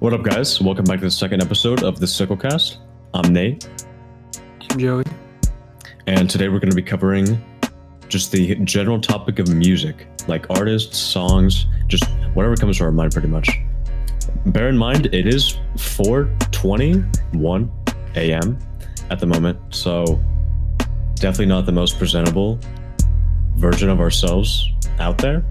[0.00, 0.58] What up, guys?
[0.62, 2.78] Welcome back to the second episode of the Sicklecast.
[3.12, 3.68] I'm Nate,
[4.70, 5.04] I'm Joey.
[6.06, 7.44] and today we're going to be covering
[8.08, 13.12] just the general topic of music, like artists, songs, just whatever comes to our mind,
[13.12, 13.50] pretty much.
[14.46, 17.70] Bear in mind, it is 4:21
[18.16, 18.58] a.m.
[19.10, 20.18] at the moment, so
[21.16, 22.58] definitely not the most presentable
[23.56, 24.66] version of ourselves
[24.98, 25.44] out there,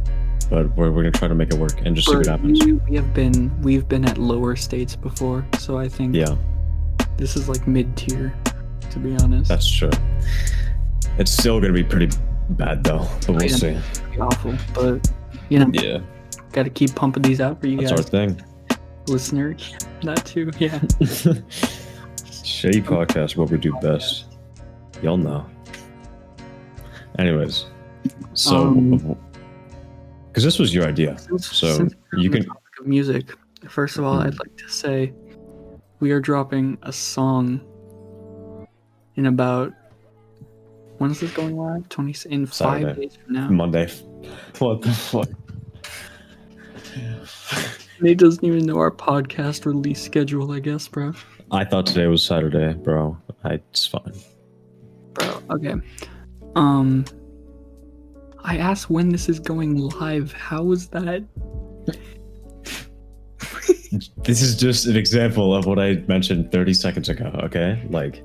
[0.50, 2.64] but we're, we're gonna try to make it work and just see what happens.
[2.66, 6.36] We, we have been we've been at lower states before, so I think Yeah,
[7.18, 8.34] this is like mid tier,
[8.92, 9.50] to be honest.
[9.50, 9.92] that's true.
[11.18, 12.16] It's still gonna be pretty
[12.52, 13.56] bad though, but we'll Yeah.
[13.56, 13.78] see.
[14.20, 15.10] Awful, but
[15.50, 16.00] you know, Yeah,
[16.52, 17.90] got to keep pumping these out for you guys.
[17.90, 18.42] that's our thing.
[19.08, 19.56] listener.
[20.04, 20.80] That too, yeah.
[22.32, 24.26] Shady podcast, what we do best.
[25.04, 25.46] Y'all know.
[27.18, 27.66] Anyways,
[28.34, 29.18] so Um,
[30.40, 32.46] because this was your idea, Since- so since you can.
[32.86, 33.36] music.
[33.68, 34.28] First of all, Mhm.
[34.28, 35.12] I'd like to say
[36.00, 37.60] we are dropping a song
[39.16, 39.74] in about
[40.98, 41.90] when is this going live?
[41.90, 43.50] Twenty in five days from now.
[43.50, 43.90] Monday.
[44.60, 45.28] What the fuck?
[48.02, 51.12] Nate doesn't even know our podcast release schedule, I guess, bro.
[51.52, 53.18] I thought today was Saturday, bro.
[53.44, 54.14] I, it's fine.
[55.14, 55.74] Bro, okay.
[56.56, 57.04] Um
[58.44, 60.32] I asked when this is going live.
[60.34, 61.24] How is that?
[64.24, 67.86] This is just an example of what I mentioned 30 seconds ago, okay?
[67.90, 68.24] Like,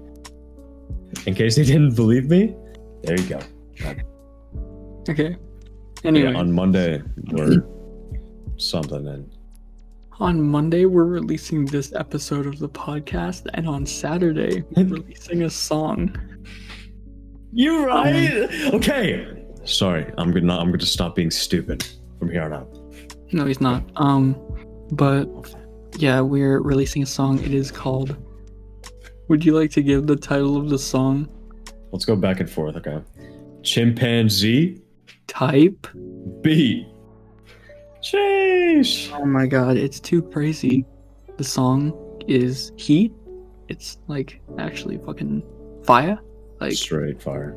[1.27, 2.55] in case you didn't believe me,
[3.03, 3.41] there you go.
[5.09, 5.37] Okay.
[6.05, 7.65] Anyway, Yeah, on Monday, we're
[8.59, 9.31] something, and
[10.21, 15.51] on Monday we're releasing this episode of the podcast, and on Saturday we're releasing a
[15.51, 16.15] song.
[17.53, 18.33] You right?
[18.67, 19.34] Um, okay.
[19.65, 21.87] Sorry, I'm gonna I'm gonna stop being stupid
[22.19, 22.69] from here on out.
[23.33, 23.83] No, he's not.
[23.97, 24.37] Um,
[24.93, 25.27] but
[25.97, 27.39] yeah, we're releasing a song.
[27.43, 28.17] It is called.
[29.29, 31.29] Would you like to give the title of the song?
[31.93, 33.01] Let's go back and forth, okay?
[33.63, 34.83] Chimpanzee
[35.27, 35.87] Type.
[36.43, 36.87] beat.
[38.03, 39.11] Sheesh.
[39.19, 40.85] Oh my god, it's too crazy.
[41.39, 43.13] The song is Heat.
[43.69, 45.43] It's like actually fucking
[45.85, 46.19] fire.
[46.61, 47.57] Like Straight fire.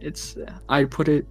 [0.00, 0.36] It's
[0.68, 1.26] I'd put it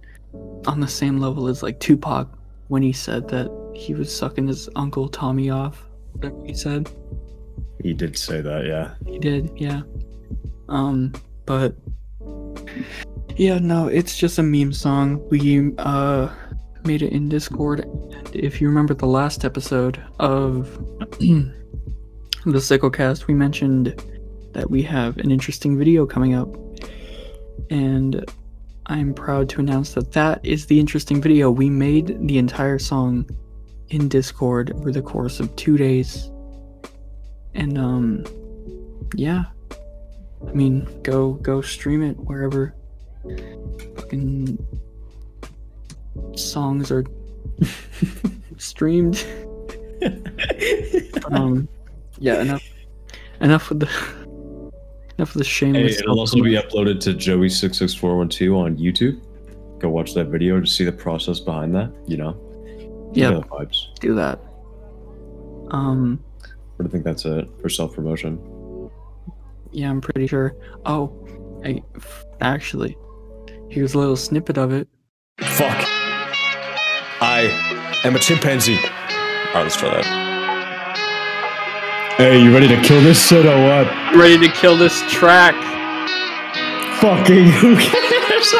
[0.66, 2.28] on the same level as like Tupac
[2.68, 5.86] when he said that he was sucking his uncle Tommy off.
[6.12, 6.90] Whatever he said.
[7.82, 8.94] He did say that, yeah.
[9.10, 9.82] He did, yeah.
[10.68, 11.12] Um,
[11.46, 11.74] but
[13.36, 15.26] yeah, no, it's just a meme song.
[15.30, 16.28] We uh
[16.84, 17.80] made it in Discord.
[17.80, 20.70] And if you remember the last episode of
[21.18, 21.52] the
[22.44, 24.02] Sicklecast, we mentioned
[24.52, 26.48] that we have an interesting video coming up,
[27.70, 28.24] and
[28.90, 31.48] I'm proud to announce that that is the interesting video.
[31.48, 33.24] We made the entire song
[33.90, 36.28] in Discord over the course of two days,
[37.54, 38.26] and um,
[39.14, 39.44] yeah.
[40.44, 42.74] I mean, go go stream it wherever
[43.94, 44.58] fucking
[46.34, 47.04] songs are
[48.56, 49.24] streamed.
[51.30, 51.68] um,
[52.18, 52.64] yeah, enough
[53.40, 54.19] enough with the
[55.20, 59.20] enough with the Hey, it'll also be uploaded to Joey66412 on YouTube.
[59.78, 62.36] Go watch that video to see the process behind that, you know?
[63.12, 63.44] You know
[64.00, 64.38] do that.
[65.72, 66.22] Um,
[66.82, 68.38] I think that's it for self promotion.
[69.72, 70.54] yeah, I'm pretty sure.
[70.86, 71.12] Oh,
[71.64, 71.82] I
[72.40, 72.96] actually,
[73.68, 74.88] here's a little snippet of it.
[75.40, 75.76] Fuck.
[77.22, 78.78] I am a chimpanzee.
[78.78, 80.29] Alright, let's try that.
[82.20, 84.14] Hey, you ready to kill this shit or what?
[84.14, 85.54] Ready to kill this track.
[87.00, 88.52] Fucking who cares?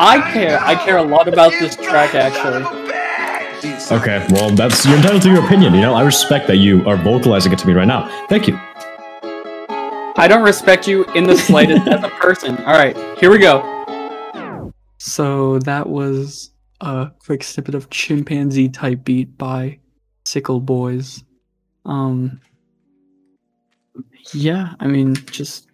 [0.00, 0.58] I care.
[0.62, 2.64] I care a lot about this track actually.
[3.96, 5.74] Okay, well, that's you're entitled to your opinion.
[5.74, 8.08] You know, I respect that you are vocalizing it to me right now.
[8.28, 8.58] Thank you.
[10.16, 12.56] I don't respect you in the slightest as a person.
[12.64, 14.72] All right, here we go.
[14.98, 16.50] So that was
[16.80, 19.78] a quick snippet of chimpanzee type beat by
[20.24, 21.22] Sickle Boys.
[21.86, 22.40] Um,
[24.34, 25.68] yeah, I mean, just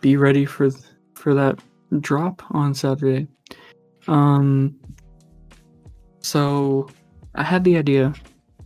[0.00, 0.70] be ready for
[1.14, 1.60] for that
[2.00, 3.28] drop on Saturday.
[4.06, 4.76] Um,
[6.20, 6.88] so
[7.34, 8.14] I had the idea,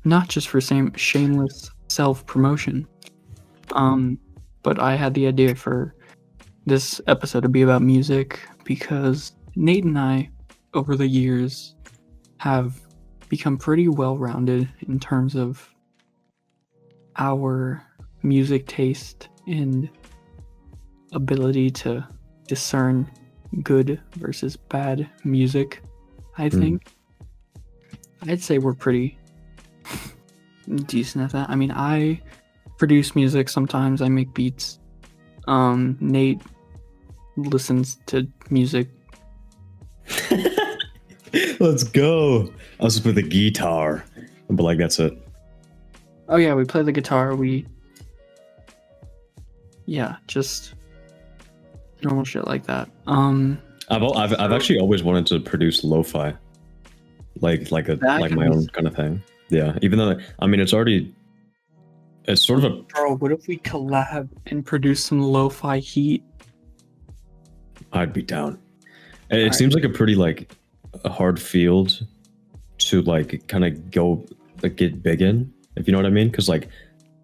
[0.05, 2.87] not just for same shameless self promotion,
[3.73, 4.19] um,
[4.63, 5.95] but I had the idea for
[6.67, 10.31] this episode to be about music because Nate and I,
[10.75, 11.75] over the years,
[12.39, 12.81] have
[13.29, 15.69] become pretty well rounded in terms of
[17.19, 17.83] our
[18.23, 19.89] music taste and
[21.13, 22.07] ability to
[22.47, 23.11] discern
[23.63, 25.83] good versus bad music.
[26.37, 26.61] I Hmm.
[26.61, 26.93] think
[28.23, 29.17] I'd say we're pretty
[30.87, 31.49] decent at that.
[31.51, 32.21] I mean, I
[32.79, 34.03] produce music sometimes.
[34.03, 34.79] I make beats.
[35.47, 36.41] Um, Nate
[37.37, 38.89] listens to music.
[41.61, 42.53] Let's go.
[42.81, 44.05] I was with the guitar,
[44.51, 45.17] but like that's it.
[46.29, 47.35] Oh yeah, we play the guitar.
[47.35, 47.67] We
[49.87, 50.75] yeah, just
[52.03, 52.89] normal shit like that.
[53.07, 53.59] Um,
[53.89, 56.35] I've I've, I've actually always wanted to produce lo-fi,
[57.41, 59.23] like like a like my own kind of thing.
[59.49, 61.15] Yeah, even though I mean it's already
[62.25, 66.23] it's sort of a bro, what if we collab and produce some lo-fi heat?
[67.93, 68.59] I'd be down.
[69.31, 70.55] It seems like a pretty like
[71.05, 72.07] a hard field
[72.79, 74.27] to like kind of go
[74.63, 76.29] like get big in, if you know what I mean.
[76.29, 76.69] Because like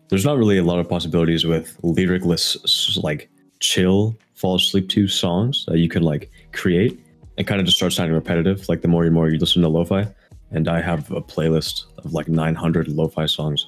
[0.08, 3.30] there's not really a lot of possibilities with lyricless like
[3.60, 7.00] chill fall asleep to songs that you can like create
[7.38, 8.68] and kind of just start sounding repetitive.
[8.68, 10.06] Like the more and more you listen to lo-fi,
[10.50, 13.66] and I have a playlist of like 900 lo-fi songs.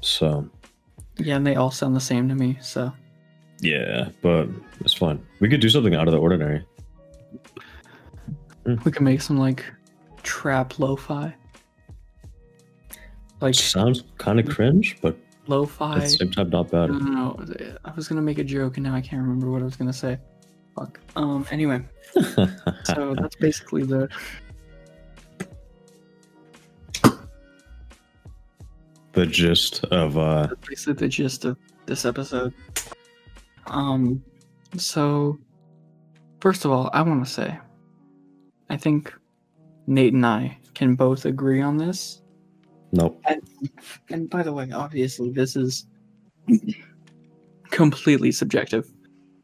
[0.00, 0.48] So
[1.18, 2.58] Yeah, and they all sound the same to me.
[2.60, 2.92] So
[3.60, 4.48] yeah, but
[4.80, 5.24] it's fun.
[5.40, 6.64] We could do something out of the ordinary.
[8.64, 9.64] we could make some like
[10.22, 11.34] trap lo-fi,
[13.40, 15.16] like Sounds kind of cringe, but
[15.46, 15.96] lo-fi.
[15.96, 16.90] at the same time not bad.
[16.90, 17.44] No, no.
[17.84, 19.92] I was gonna make a joke and now I can't remember what I was gonna
[19.92, 20.18] say.
[20.76, 21.00] Fuck.
[21.16, 21.46] Um.
[21.50, 21.82] Anyway,
[22.84, 24.08] so that's basically the.
[29.12, 32.54] the gist of uh That's basically the gist of this episode.
[33.66, 34.22] Um.
[34.76, 35.38] So,
[36.40, 37.58] first of all, I want to say,
[38.68, 39.12] I think
[39.88, 42.19] Nate and I can both agree on this.
[42.92, 43.20] Nope.
[43.26, 43.42] And,
[44.08, 45.86] and by the way, obviously, this is
[47.70, 48.90] completely subjective.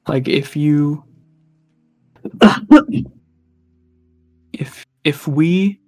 [0.08, 1.04] Like, if you,
[4.52, 5.80] if if we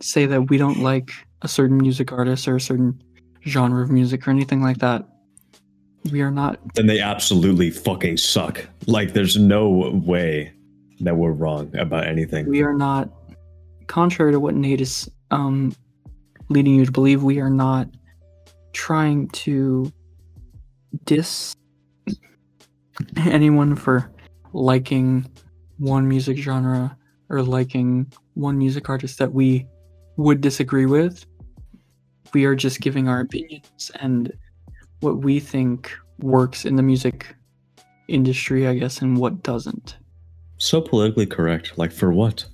[0.00, 1.10] say that we don't like
[1.42, 3.02] a certain music artist or a certain
[3.46, 5.06] genre of music or anything like that,
[6.10, 6.58] we are not.
[6.74, 8.66] Then they absolutely fucking suck.
[8.86, 9.68] Like there's no
[10.04, 10.52] way
[11.00, 12.46] that we're wrong about anything.
[12.46, 13.10] We are not.
[13.86, 15.74] Contrary to what Nate is um,
[16.48, 17.88] leading you to believe, we are not
[18.72, 19.92] trying to
[21.04, 21.54] diss
[23.16, 24.10] anyone for
[24.52, 25.26] liking
[25.78, 26.96] one music genre
[27.28, 29.66] or liking one music artist that we
[30.16, 31.26] would disagree with.
[32.32, 34.32] We are just giving our opinions and
[35.00, 37.34] what we think works in the music
[38.08, 39.96] industry, I guess, and what doesn't.
[40.58, 41.76] So politically correct.
[41.76, 42.46] Like for what?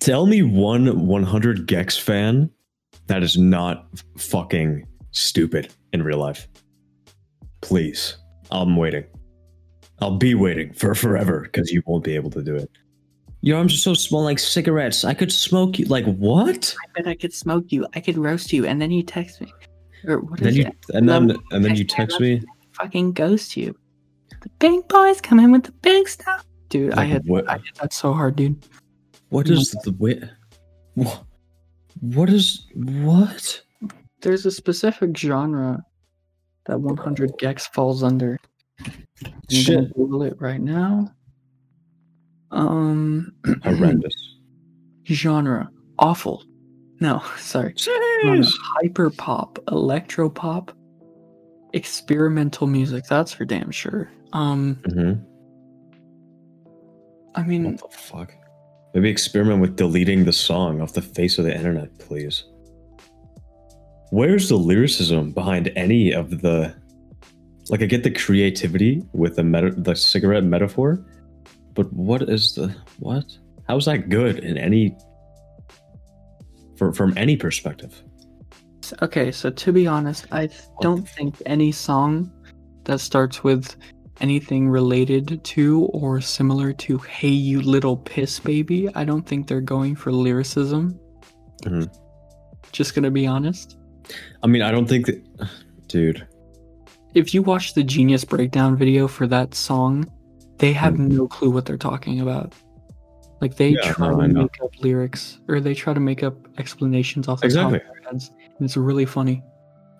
[0.00, 2.50] Tell me one 100 gecs fan
[3.06, 3.86] that is not
[4.18, 6.48] fucking stupid in real life.
[7.60, 8.16] Please.
[8.50, 9.04] I'm waiting.
[10.00, 12.70] I'll be waiting for forever because you won't be able to do it.
[13.40, 15.04] Your arms are so small like cigarettes.
[15.04, 15.84] I could smoke you.
[15.86, 16.74] Like what?
[16.82, 17.86] I bet I could smoke you.
[17.94, 19.52] I could roast you, and then you text me,
[20.06, 20.76] or what Then is you it?
[20.94, 22.46] and then Love- and then you text text me, me.
[22.72, 23.76] Fucking ghost you.
[24.40, 26.94] The big boys come in with the big stuff, dude.
[26.94, 28.64] I Like, had what- I did that so hard, dude.
[29.28, 30.22] What is the way?
[30.94, 31.24] What?
[32.00, 33.60] What is what?
[34.20, 35.84] There's a specific genre
[36.66, 38.38] that 100 gecs falls under.
[38.84, 39.94] I'm gonna Shit.
[39.94, 41.12] Google it right now.
[42.50, 43.32] Um,
[43.64, 44.14] Horrendous.
[45.06, 46.42] genre awful.
[47.00, 47.74] No, sorry.
[47.76, 48.44] Genre,
[48.82, 50.72] hyper pop, electro pop,
[51.72, 53.04] experimental music.
[53.08, 54.10] That's for damn sure.
[54.32, 55.24] Um, Mhm.
[57.36, 58.32] I mean, What the fuck?
[58.94, 62.44] Maybe experiment with deleting the song off the face of the internet, please.
[64.10, 66.74] Where's the lyricism behind any of the?
[67.70, 71.04] Like, I get the creativity with the meta- the cigarette metaphor,
[71.74, 73.24] but what is the what?
[73.68, 74.96] How's that good in any?
[76.76, 78.02] For, from any perspective,
[79.02, 80.48] Okay, so to be honest, I
[80.80, 82.30] don't think any song
[82.84, 83.76] that starts with
[84.20, 89.60] anything related to or similar to "Hey You Little Piss Baby," I don't think they're
[89.60, 90.98] going for lyricism.
[91.62, 91.88] Mhm.
[92.72, 93.76] Just gonna be honest.
[94.42, 95.22] I mean, I don't think that,
[95.88, 96.26] dude.
[97.14, 100.06] If you watch the Genius breakdown video for that song,
[100.58, 102.52] they have no clue what they're talking about.
[103.40, 106.34] Like they Yeah, try no, to make up lyrics or they try to make up
[106.58, 107.78] explanations off the Exactly.
[107.78, 108.30] top of their heads.
[108.58, 109.42] And it's really funny.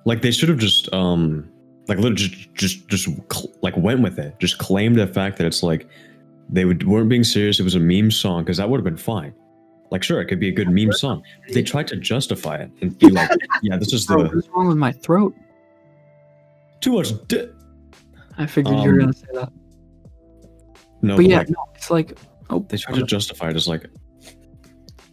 [0.06, 1.48] Like they should have just um
[1.88, 4.38] like literally just just just cl- like went with it.
[4.38, 5.88] Just claimed the fact that it's like
[6.48, 7.58] they would, weren't being serious.
[7.60, 9.34] It was a meme song because that would have been fine.
[9.90, 11.22] Like sure, it could be a good meme song.
[11.52, 13.30] They tried to justify it and be like,
[13.62, 15.34] yeah, this is the what's wrong with my throat?
[16.80, 17.12] too much.
[17.28, 17.48] Di-
[18.36, 19.52] I figured you were Um, gonna say that.
[21.02, 22.18] no, But but yeah, like, no, it's like
[22.50, 23.86] oh they tried to justify it as like,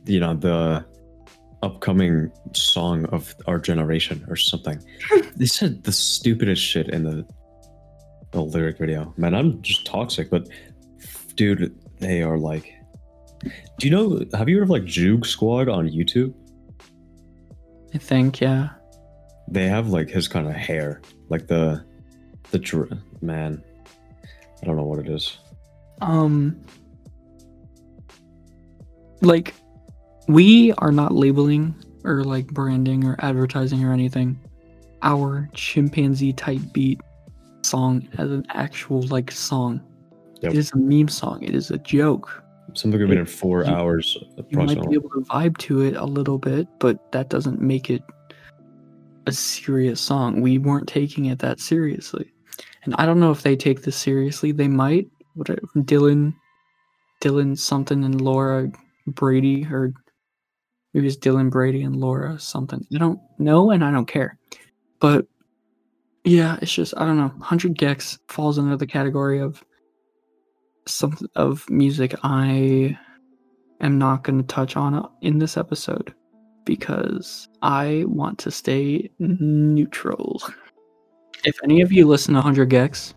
[0.06, 0.84] you know, the
[1.62, 4.82] upcoming song of our generation or something.
[5.36, 7.26] they said the stupidest shit in the
[8.32, 9.14] the lyric video.
[9.18, 10.48] Man, I'm just toxic, but
[11.36, 12.74] dude, they are like.
[13.80, 14.24] Do you know?
[14.38, 16.34] Have you heard of like Juke Squad on YouTube?
[17.94, 18.70] I think, yeah.
[19.50, 21.84] They have like his kind of hair, like the
[22.52, 23.64] the dr- man.
[24.62, 25.40] I don't know what it is.
[26.02, 26.62] Um,
[29.22, 29.56] like,
[30.32, 34.40] we are not labeling or like branding or advertising or anything
[35.04, 37.00] our chimpanzee type beat
[37.64, 39.82] song as an actual like song.
[40.42, 40.54] Yep.
[40.54, 41.44] It is a meme song.
[41.44, 42.44] It is a joke.
[42.74, 44.18] Something we've been in four You- hours
[44.50, 47.90] You might be able to vibe to it a little bit, but that doesn't make
[47.90, 48.04] it
[49.28, 50.42] a serious song.
[50.42, 52.32] We weren't taking it that seriously.
[52.84, 54.52] And I don't know if they take this seriously.
[54.52, 55.10] They might.
[55.36, 56.34] What Dylan
[57.22, 58.72] Dylan something and Laura
[59.08, 59.94] Brady or
[60.94, 62.86] maybe it's Dylan Brady and Laura something.
[62.94, 64.38] I don't know and I don't care.
[65.00, 65.26] But
[66.24, 67.28] yeah, it's just I don't know.
[67.28, 69.64] 100 gecs falls under the category of
[70.88, 72.98] some of music I
[73.82, 76.14] am not going to touch on uh, in this episode
[76.66, 80.42] because I want to stay neutral.
[81.44, 83.14] If any of you listen to 100 gecs,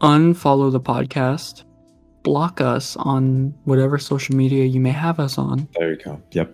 [0.00, 1.64] unfollow the podcast,
[2.24, 6.20] block us on whatever social media you may have us on, There you go.
[6.32, 6.52] Yep.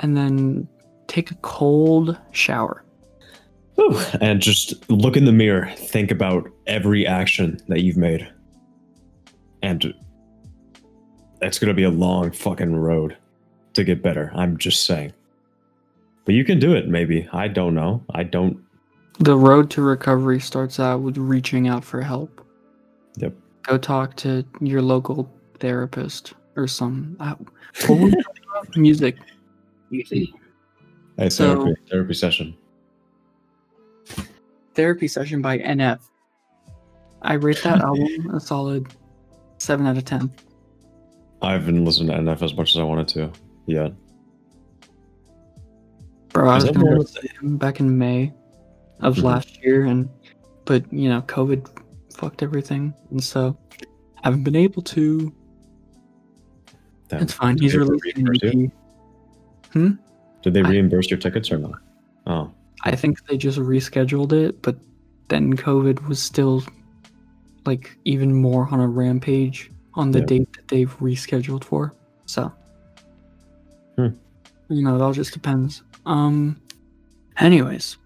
[0.00, 0.68] and then
[1.06, 2.84] take a cold shower.
[3.76, 3.98] Whew.
[4.20, 5.70] And just look in the mirror.
[5.76, 8.28] Think about every action that you've made.
[9.62, 9.94] And
[11.40, 13.16] it's going to be a long fucking road
[13.74, 14.30] to get better.
[14.34, 15.12] I'm just saying.
[16.24, 17.28] But you can do it, maybe.
[17.32, 18.04] I don't know.
[18.14, 18.58] I don't.
[19.20, 22.44] The road to recovery starts out with reaching out for help.
[23.16, 23.34] Yep.
[23.62, 27.34] Go talk to your local therapist or some uh,
[27.86, 28.76] what were we talking about?
[28.76, 29.16] music.
[29.90, 32.56] Hey, So- therapy, therapy session.
[34.74, 36.00] Therapy session by NF.
[37.22, 38.86] I rate that album a solid
[39.58, 40.32] seven out of ten.
[41.42, 43.30] I haven't listened to NF as much as I wanted to
[43.66, 43.92] yet.
[46.30, 48.32] Bro, I Is was gonna more- go see him back in May
[49.00, 49.22] of Mhm.
[49.24, 50.08] last year, and
[50.64, 51.68] but you know, COVID
[52.16, 55.32] fucked everything, and so I haven't been able to.
[57.08, 57.22] Damn.
[57.22, 57.58] It's fine.
[57.58, 58.70] He's releasing an
[59.74, 59.98] you?
[60.42, 61.80] Did they I- reimburse your tickets or not?
[62.26, 62.50] Oh,
[62.84, 64.76] I think they just rescheduled it, but
[65.28, 66.62] then COVID was still
[67.64, 70.26] like even more on a rampage on the Yeah.
[70.26, 71.94] date that they've rescheduled for.
[72.26, 72.50] So,
[73.96, 74.08] Hmm.
[74.68, 75.82] you know, it all just depends.
[76.06, 76.56] Um,
[77.38, 77.98] anyways,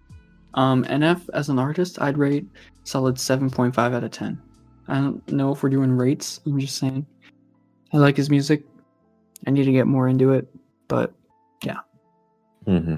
[0.56, 2.46] um, NF as an artist, I'd rate
[2.84, 4.40] solid seven point five out of ten.
[4.88, 6.40] I don't know if we're doing rates.
[6.46, 7.06] I'm just saying,
[7.92, 8.64] I like his music.
[9.46, 10.48] I need to get more into it,
[10.88, 11.12] but
[11.62, 11.78] yeah.
[12.66, 12.96] mm-hmm.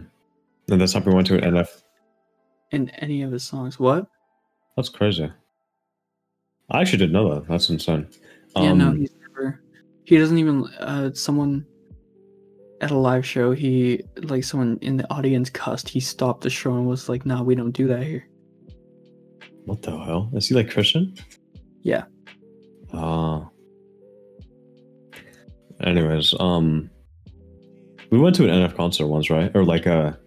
[0.70, 1.82] And that's how we went to an NF.
[2.70, 4.06] in any of his songs, what?
[4.76, 5.30] That's crazy.
[6.70, 7.48] I actually didn't know that.
[7.48, 8.06] That's insane.
[8.54, 9.62] Yeah, no, Um, he's never.
[10.04, 10.64] He doesn't even.
[10.78, 11.66] Uh, someone
[12.80, 15.88] at a live show, he like someone in the audience cussed.
[15.88, 18.26] He stopped the show and was like, "No, we don't do that here."
[19.64, 20.30] What the hell?
[20.34, 21.14] Is he like Christian?
[21.82, 22.04] Yeah.
[22.92, 23.48] Ah.
[25.82, 26.90] anyways, um,
[28.10, 29.50] we went to an NF concert once, right?
[29.54, 30.18] Or like a.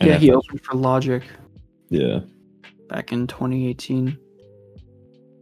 [0.00, 1.22] Yeah, NF he opened for Logic
[1.90, 2.20] Yeah.
[2.88, 4.16] back in 2018.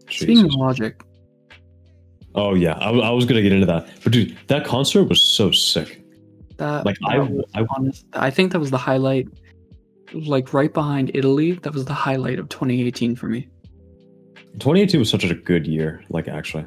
[0.08, 1.00] Speaking of Logic,
[2.34, 6.00] Oh yeah, I was gonna get into that, but dude, that concert was so sick.
[6.61, 9.29] That Like I, was I honest, I think that was the highlight.
[10.12, 13.49] Like right behind Italy, that was the highlight of 2018 for me.
[14.55, 16.02] 2018 was such a good year.
[16.09, 16.67] Like actually,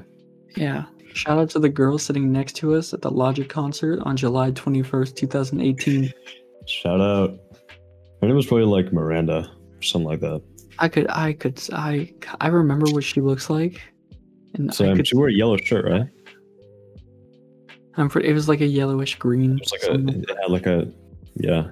[0.55, 0.85] Yeah.
[1.13, 4.51] Shout out to the girl sitting next to us at the Logic concert on July
[4.51, 6.11] 21st, 2018.
[6.67, 7.37] shout out.
[8.19, 10.41] Her name was probably like Miranda or something like that.
[10.79, 13.79] I could, I could, I, I remember what she looks like,
[14.55, 16.07] and So I could, she wore a yellow shirt, right?
[17.97, 18.27] I'm pretty.
[18.29, 20.87] It was like a yellowish green, It was like a, something it had like a,
[21.35, 21.67] yeah,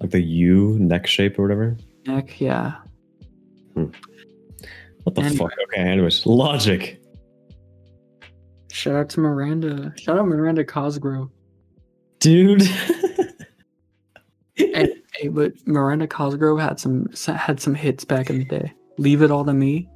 [0.00, 1.76] like the U neck shape or whatever.
[2.06, 2.40] neck.
[2.40, 2.76] Yeah,
[3.74, 3.86] hmm.
[5.04, 5.36] What the Anyway.
[5.36, 5.52] fuck?
[5.68, 7.00] Okay, anyways, logic.
[8.72, 9.92] shout out to Miranda.
[9.98, 11.30] Shout out Miranda Cosgrove.
[12.20, 12.62] Dude.
[14.54, 18.72] hey, hey, but Miranda Cosgrove had some had some hits back in the day.
[18.98, 19.88] Leave it all to me.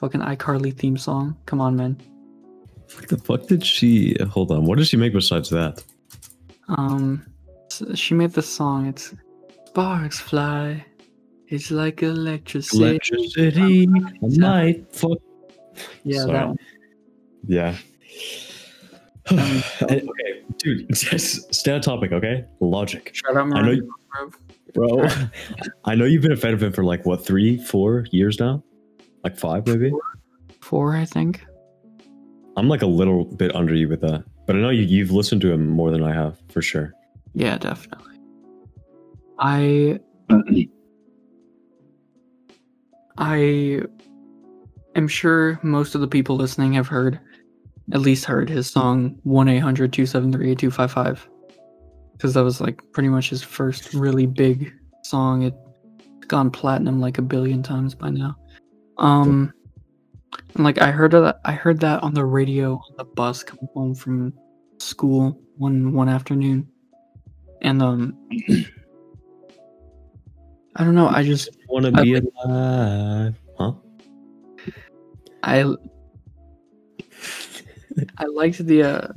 [0.00, 1.36] Fucking iCarly theme song.
[1.46, 1.96] Come on, man.
[2.96, 4.16] What the fuck did she?
[4.30, 4.64] Hold on.
[4.64, 5.82] What did she make besides that?
[6.68, 7.24] Um,
[7.94, 8.86] she made the song.
[8.86, 9.14] It's
[9.66, 10.84] sparks fly.
[11.48, 12.82] It's like electricity.
[12.82, 13.86] Electricity.
[14.22, 14.86] Night.
[14.94, 15.18] Fuck.
[16.04, 16.32] Yeah, Sorry.
[16.32, 16.58] that one.
[17.46, 17.76] Yeah.
[19.82, 22.44] okay, dude, just stay on topic, okay?
[22.60, 23.10] Logic.
[23.14, 23.94] Shout out I know you-
[24.74, 25.06] Bro,
[25.84, 28.62] I know you've been a fan of him for like what, three, four years now?
[29.22, 29.92] Like five, maybe?
[30.60, 31.44] Four, I think.
[32.56, 34.24] I'm like a little bit under you with that.
[34.46, 36.92] But I know you, you've listened to him more than I have, for sure.
[37.34, 38.18] Yeah, definitely.
[39.38, 39.98] I
[43.18, 43.82] I
[44.94, 47.20] am sure most of the people listening have heard
[47.92, 51.18] at least heard his song 1-800-273-8255
[52.12, 55.42] because that was like pretty much his first really big song.
[55.42, 55.56] It's
[56.28, 58.36] gone platinum like a billion times by now.
[58.98, 59.52] Um
[60.54, 63.68] and like I heard that I heard that on the radio on the bus coming
[63.74, 64.32] home from
[64.78, 66.66] school one one afternoon
[67.62, 68.16] and um
[70.76, 73.34] i don't know i just Wanna I be alive.
[73.58, 73.72] Huh?
[75.42, 75.74] i
[78.18, 79.08] i liked the uh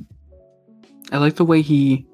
[1.12, 2.06] i liked the way he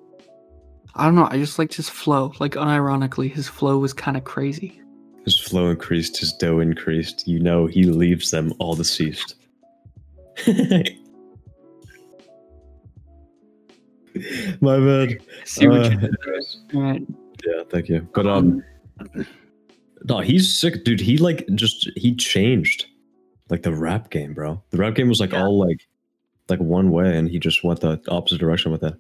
[0.95, 4.25] i don't know i just liked his flow like unironically his flow was kind of
[4.25, 4.82] crazy
[5.25, 7.27] His flow increased, his dough increased.
[7.29, 9.37] You know he leaves them all deceased.
[14.61, 15.19] My bad.
[15.45, 16.17] see what Uh, you did
[16.73, 16.99] there.
[17.47, 18.07] Yeah, thank you.
[18.15, 18.63] But um,
[20.09, 21.01] no, he's sick, dude.
[21.01, 22.87] He like just he changed
[23.51, 24.63] like the rap game, bro.
[24.71, 25.43] The rap game was like Yeah.
[25.45, 25.87] all like
[26.49, 28.95] like one way, and he just went the opposite direction with it.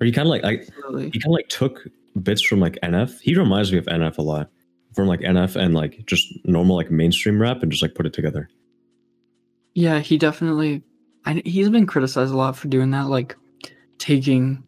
[0.00, 1.10] Or he kind of like I absolutely.
[1.10, 1.86] he kind of like took
[2.22, 3.20] bits from like NF.
[3.20, 4.50] He reminds me of NF a lot,
[4.98, 8.12] from like NF and like just normal like mainstream rap, and just like put it
[8.12, 8.48] together.
[9.74, 10.82] yeah he definitely
[11.24, 13.36] I, he's been criticized a lot for doing that like
[13.98, 14.64] taking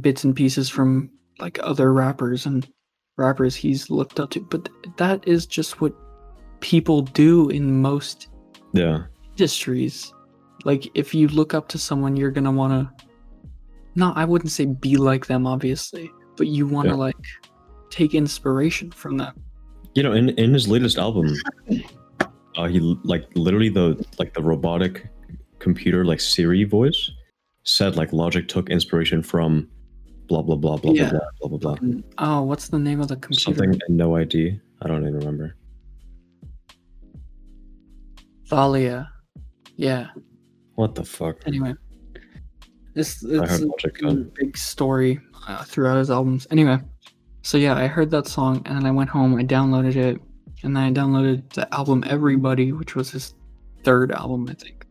[0.00, 2.68] bits and pieces from like other rappers and
[3.16, 5.92] rappers he's looked up to but that is just what
[6.60, 8.28] people do in most
[8.72, 10.12] Yeah, industries
[10.64, 13.06] like if you look up to someone you're gonna want to
[13.96, 17.00] no i wouldn't say be like them obviously but you want to Yeah.
[17.08, 17.16] like
[17.90, 19.34] take inspiration from them
[19.94, 21.34] you know, in in his latest album,
[22.56, 25.08] uh, he like literally the like the robotic
[25.58, 27.10] computer like Siri voice
[27.64, 29.68] said like Logic took inspiration from
[30.28, 31.10] blah blah blah blah Yeah.
[31.10, 32.00] blah blah blah blah.
[32.18, 34.60] Oh what's the name of the computer Something and no ID.
[34.80, 35.56] I don't even remember.
[38.48, 39.10] thalia
[39.76, 40.08] yeah
[40.76, 41.36] What the fuck?
[41.46, 41.74] anyway
[42.94, 46.78] this it's a big, big story uh, throughout his albums anyway
[47.42, 50.20] so yeah i heard that song and then i went home i downloaded it
[50.62, 53.34] and then i downloaded the album everybody which was his
[53.84, 54.86] third album i think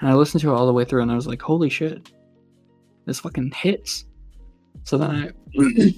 [0.00, 2.10] and i listened to it all the way through and i was like holy shit
[3.06, 4.04] this fucking hits
[4.84, 5.30] so then i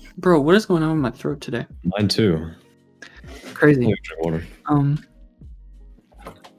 [0.18, 2.50] bro what is going on with my throat today Mine too.
[3.54, 4.44] crazy drink water.
[4.66, 5.02] um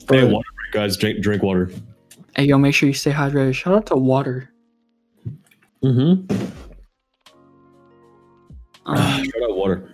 [0.08, 0.98] Hey, water guys.
[0.98, 1.72] Drink drink water.
[2.36, 4.50] hey yo make sure you stay hydrated shout out to water
[5.84, 6.34] Mm-hmm.
[8.86, 9.92] Um, Shout out water.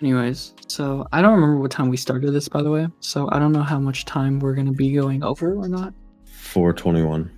[0.00, 2.88] Anyways, so I don't remember what time we started this, by the way.
[2.98, 5.94] So I don't know how much time we're gonna be going over or not.
[6.24, 7.30] Four twenty one.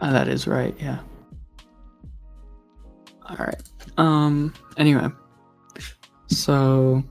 [0.00, 0.74] Ah, that is right.
[0.80, 0.98] Yeah.
[3.28, 3.62] All right.
[3.96, 4.52] Um.
[4.76, 5.08] Anyway,
[6.26, 7.02] so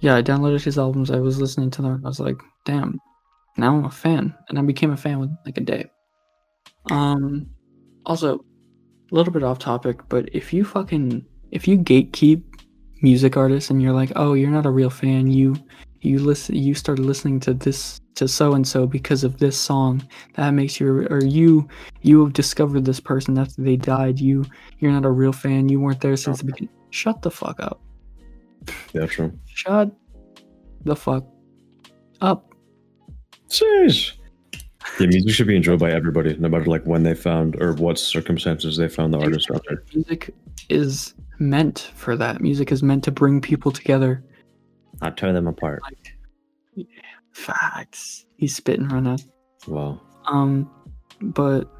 [0.00, 1.10] yeah, I downloaded his albums.
[1.10, 2.00] I was listening to them.
[2.04, 2.98] I was like, damn.
[3.58, 5.90] Now I'm a fan, and I became a fan within like a day.
[6.90, 7.50] Um.
[8.06, 8.42] Also,
[9.10, 12.42] a little bit off topic, but if you fucking if you gatekeep
[13.02, 15.56] music artists and you're like, oh, you're not a real fan, you
[16.02, 20.02] you listen you started listening to this to so and so because of this song
[20.34, 21.68] that makes you or you
[22.00, 24.18] you have discovered this person after they died.
[24.18, 24.44] You
[24.78, 25.68] you're not a real fan.
[25.68, 26.74] You weren't there since the beginning.
[26.90, 27.80] Shut the fuck up.
[28.92, 29.32] Yeah, true.
[29.46, 29.90] shut
[30.84, 31.24] the fuck
[32.20, 32.52] up.
[33.48, 34.19] Jeez.
[34.98, 37.98] Yeah, music should be enjoyed by everybody, no matter like when they found or what
[37.98, 39.82] circumstances they found the artist out there.
[39.94, 40.34] music
[40.68, 44.22] is meant for that music is meant to bring people together
[45.00, 45.80] Not tear them apart.
[45.82, 46.86] like
[47.32, 49.16] facts he's spitting right now
[49.66, 50.00] Wow.
[50.26, 50.70] Um,
[51.20, 51.70] but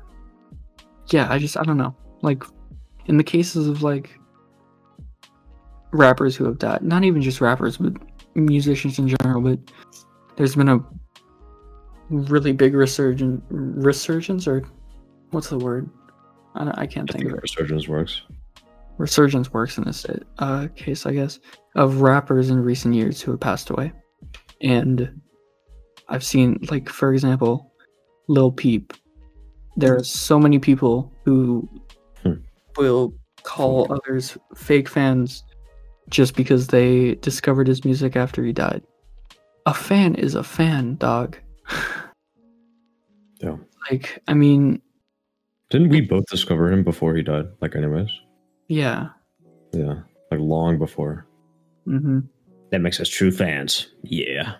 [1.08, 1.94] yeah, I just I don't know.
[2.22, 2.44] Like
[3.06, 4.10] in the cases of like
[5.92, 7.92] rappers who have died, not even just rappers, but
[8.34, 9.40] musicians in general.
[9.40, 9.58] But
[10.36, 10.78] there's been a
[12.10, 14.62] really big resurgence, resurgence, or
[15.30, 15.88] what's the word?
[16.54, 17.42] I don't, I can't I think think of it.
[17.42, 18.22] resurgence works.
[18.98, 20.04] Resurgence works in this
[20.40, 21.38] uh, case, I guess,
[21.76, 23.92] of rappers in recent years who have passed away,
[24.60, 25.20] and
[26.08, 27.72] I've seen like for example,
[28.28, 28.92] Lil Peep.
[29.76, 31.68] There are so many people who
[32.22, 32.34] Hmm.
[32.76, 35.42] will call others fake fans
[36.10, 38.82] just because they discovered his music after he died.
[39.64, 41.38] A fan is a fan, dog.
[43.90, 44.80] Yeah, like I mean,
[45.70, 47.46] Didn't we both discover him before he died?
[47.60, 48.10] Like, anyways,
[48.68, 49.08] yeah.
[49.72, 50.00] yeah,
[50.30, 51.26] like long before.
[51.86, 52.20] Mm-hmm.
[52.70, 53.88] That makes us true fans.
[54.02, 54.54] Yeah.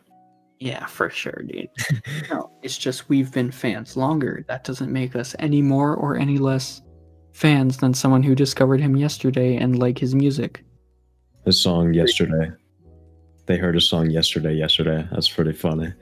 [0.59, 1.69] Yeah, for sure, dude.
[2.31, 4.45] no, it's just we've been fans longer.
[4.47, 6.83] That doesn't make us any more or any less
[7.33, 10.63] fans than someone who discovered him yesterday and like his music.
[11.47, 12.53] His song yesterday.
[13.47, 14.55] They heard his song yesterday.
[14.55, 15.09] Yesterday.
[15.11, 15.95] That's pretty funny.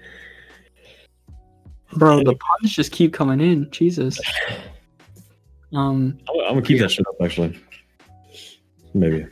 [1.96, 3.70] Bro, the puns just keep coming in.
[3.70, 4.18] Jesus.
[5.74, 6.82] Um, I'm, I'm gonna keep Yeah.
[6.84, 7.14] that shit up.
[7.22, 7.58] Actually,
[8.94, 9.26] maybe.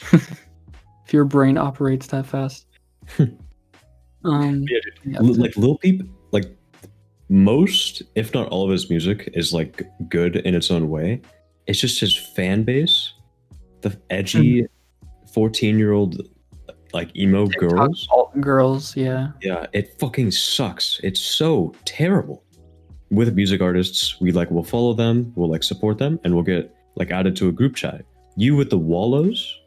[0.12, 2.66] if your brain operates that fast.
[3.18, 6.44] um, Yeah, yeah, L- like Lil Peep, like
[7.28, 11.20] most, if not all of his music is like good in its own way.
[11.66, 13.12] It's just his fan base,
[13.82, 14.66] the edgy
[15.32, 16.20] fourteen-year-old
[16.92, 18.06] like emo girls.
[18.10, 19.28] alt girls, yeah.
[19.42, 21.00] Yeah, it fucking sucks.
[21.02, 22.44] It's so terrible.
[23.10, 26.74] With music artists, we like will follow them, we'll like support them, and we'll get
[26.96, 28.04] like added to a group chat.
[28.36, 29.58] You with the Wallows,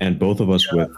[0.00, 0.90] and both of us with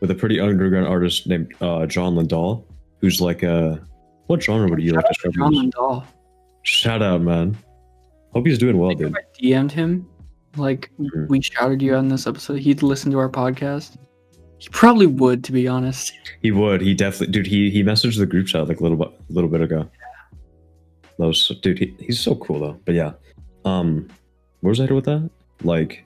[0.00, 2.64] with a pretty underground artist named uh, John Lindahl,
[3.00, 3.80] who's like a
[4.26, 5.34] what genre would you like to describe?
[5.34, 5.54] John?
[5.54, 6.04] Lindahl.
[6.62, 7.56] Shout out, man.
[8.34, 9.14] Hope he's doing well, dude.
[9.16, 10.06] I DM'd him,
[10.56, 11.28] like Mhm.
[11.28, 13.96] we shouted you out in this episode, he'd listen to our podcast.
[14.62, 16.12] He probably would, to be honest.
[16.40, 16.80] He would.
[16.82, 17.48] He definitely, dude.
[17.48, 19.90] He he messaged the group chat like a little bit, little bit ago.
[21.18, 21.80] That was, dude.
[21.80, 22.80] He, he's so cool though.
[22.84, 23.14] But yeah,
[23.64, 24.08] um,
[24.60, 25.28] where was I headed with that?
[25.64, 26.04] Like,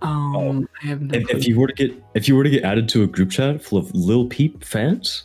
[0.00, 2.64] Um, I have no if, if you were to get if you were to get
[2.64, 5.24] added to a group chat full of Lil Peep fans,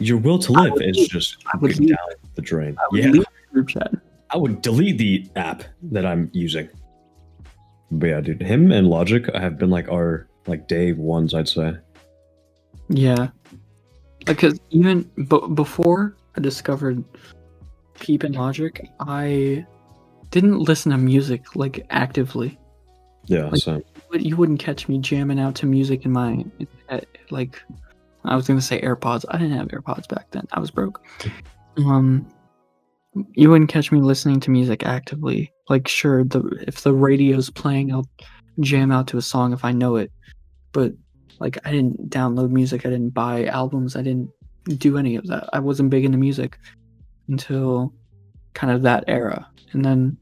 [0.00, 1.08] your will to live is leave.
[1.08, 2.76] just I would going down the drain.
[2.92, 3.10] Yeah,
[3.54, 3.94] group chat.
[4.28, 6.68] I would delete the app that I'm using.
[7.90, 11.74] But yeah, dude, him and Logic have been like our like day ones, I'd say.
[12.88, 13.28] Yeah,
[14.24, 17.04] because even b- before I discovered
[18.00, 19.66] Peep and Logic, I
[20.30, 22.58] didn't listen to music like actively.
[23.26, 23.82] Yeah, Like- same.
[24.10, 26.44] But you wouldn't catch me jamming out to music in my
[26.88, 27.62] eh, like.
[28.24, 29.24] I was gonna say AirPods.
[29.30, 30.46] I didn't have AirPods back then.
[30.52, 31.04] I was broke.
[31.76, 32.26] Um,
[33.34, 35.52] you wouldn't catch me listening to music actively.
[35.68, 38.06] Like, sure, the if the radio's playing, I'll
[38.60, 40.10] jam out to a song if I know it.
[40.72, 40.92] But
[41.40, 42.84] like, I didn't download music.
[42.84, 43.96] I didn't buy albums.
[43.96, 44.30] I didn't
[44.78, 45.48] do any of that.
[45.52, 46.58] I wasn't big into music
[47.28, 47.92] until
[48.54, 50.16] kind of that era, and then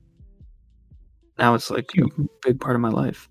[1.38, 2.04] now it's like a
[2.42, 3.28] big part of my life.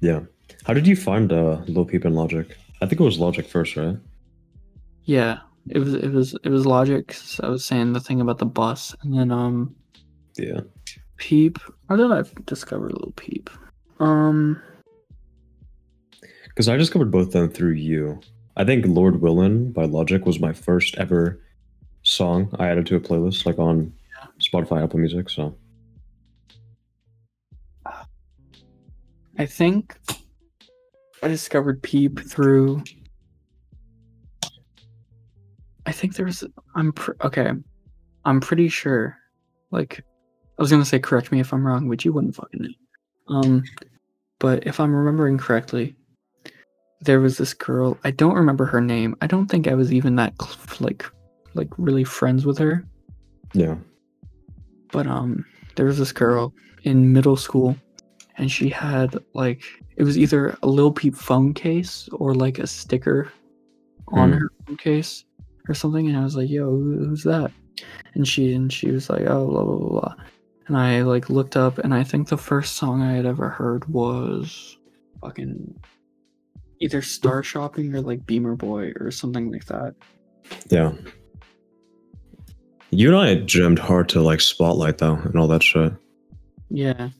[0.00, 0.20] Yeah.
[0.64, 2.56] How did you find uh, Lil Peep and Logic?
[2.80, 3.96] I think it was Logic first, right?
[5.04, 5.38] Yeah,
[5.68, 7.08] it was it was it was logic.
[7.08, 9.74] 'cause I was saying the thing about the bus, and then um,
[10.36, 10.60] Yeah.
[11.16, 11.58] Peep.
[11.88, 13.48] How did I discover Little Peep?
[14.00, 14.60] Um,
[16.54, 18.20] Because I discovered both of them through you.
[18.56, 21.40] I think Lord Willin by Logic was my first ever
[22.04, 23.92] song I added to a playlist, like on
[24.38, 25.28] Spotify, Apple Music.
[25.28, 25.56] So
[29.36, 29.96] I think
[31.22, 32.84] I discovered Peep through.
[35.86, 36.44] I think there's.
[36.76, 37.50] I'm pr- okay.
[38.24, 39.18] I'm pretty sure.
[39.70, 40.04] Like,
[40.58, 43.34] I was gonna say, correct me if I'm wrong, which you wouldn't fucking know.
[43.34, 43.64] Um,
[44.38, 45.96] but if I'm remembering correctly,
[47.04, 47.98] there was this girl.
[48.04, 49.16] I don't remember her name.
[49.20, 50.34] I don't think I was even that
[50.80, 51.04] like,
[51.54, 52.84] like really friends with her.
[53.52, 53.76] yeah.
[54.92, 55.44] but um
[55.76, 56.52] there was this girl
[56.84, 57.76] in middle school
[58.36, 59.62] and she had like
[59.96, 63.30] it was either a Lil Peep phone case or like a sticker
[64.08, 64.38] on Hmm.
[64.38, 65.24] her phone case
[65.68, 67.50] or something and I was like yo who's that
[68.14, 70.14] and she and she was like oh blah blah blah blah
[70.66, 73.84] and I like looked up and I think the first song I had ever heard
[73.86, 74.76] was
[75.20, 75.74] fucking
[76.80, 79.94] either Star Shopping or like Beamer Boy or something like that
[80.70, 80.92] Yeah.
[82.90, 85.92] You and I jammed hard to like Spotlight though and all that shit.
[86.70, 87.10] Yeah.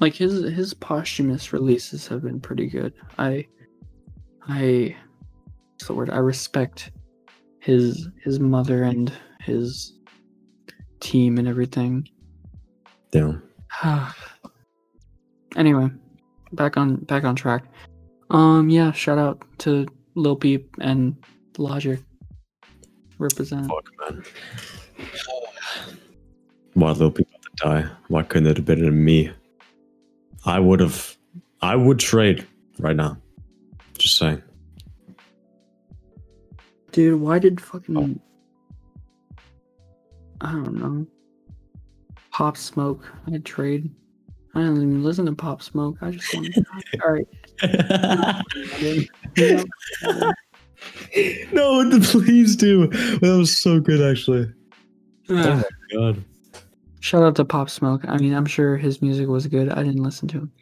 [0.00, 2.92] Like his his posthumous releases have been pretty good.
[3.18, 3.46] I
[4.48, 4.96] I
[5.72, 6.10] what's the word?
[6.10, 6.90] I respect
[7.60, 9.92] his his mother and his
[11.00, 12.08] team and everything.
[13.12, 13.34] Yeah.
[15.56, 15.90] anyway,
[16.56, 17.64] back on back on track.
[18.30, 21.16] Um yeah, shout out to Lil Peep and
[21.58, 22.00] Logic.
[23.18, 23.68] Represent.
[23.68, 24.24] Fuck man.
[26.74, 27.90] Why Lil Peep had to die?
[28.08, 29.30] Why couldn't it have been me?
[30.44, 31.16] I would have.
[31.60, 32.46] I would trade
[32.78, 33.16] right now.
[33.98, 34.42] Just saying.
[36.92, 38.20] Dude, why did fucking
[40.40, 41.06] I don't know.
[42.30, 43.10] Pop Smoke.
[43.32, 43.90] I'd trade.
[44.56, 45.98] I don't even listen to Pop Smoke.
[46.00, 46.64] I just want to.
[47.04, 47.26] All right.
[51.52, 52.86] no, please do.
[53.20, 54.50] That was so good, actually.
[55.28, 56.24] Oh Uh, my god.
[57.00, 58.02] shout out to Pop Smoke.
[58.08, 59.68] I mean, I'm sure his music was good.
[59.70, 60.52] I didn't listen to him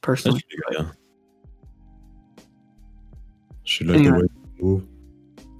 [0.00, 0.40] personally.
[0.50, 0.90] good, yeah.
[3.64, 4.20] Should I Anyway.
[4.24, 4.30] it?
[4.62, 4.84] Move.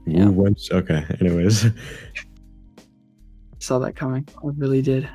[0.07, 0.29] Yeah.
[0.29, 0.71] Once.
[0.73, 1.05] Okay.
[1.21, 1.67] Anyways,
[3.61, 4.27] Saw that coming.
[4.37, 5.09] I really did.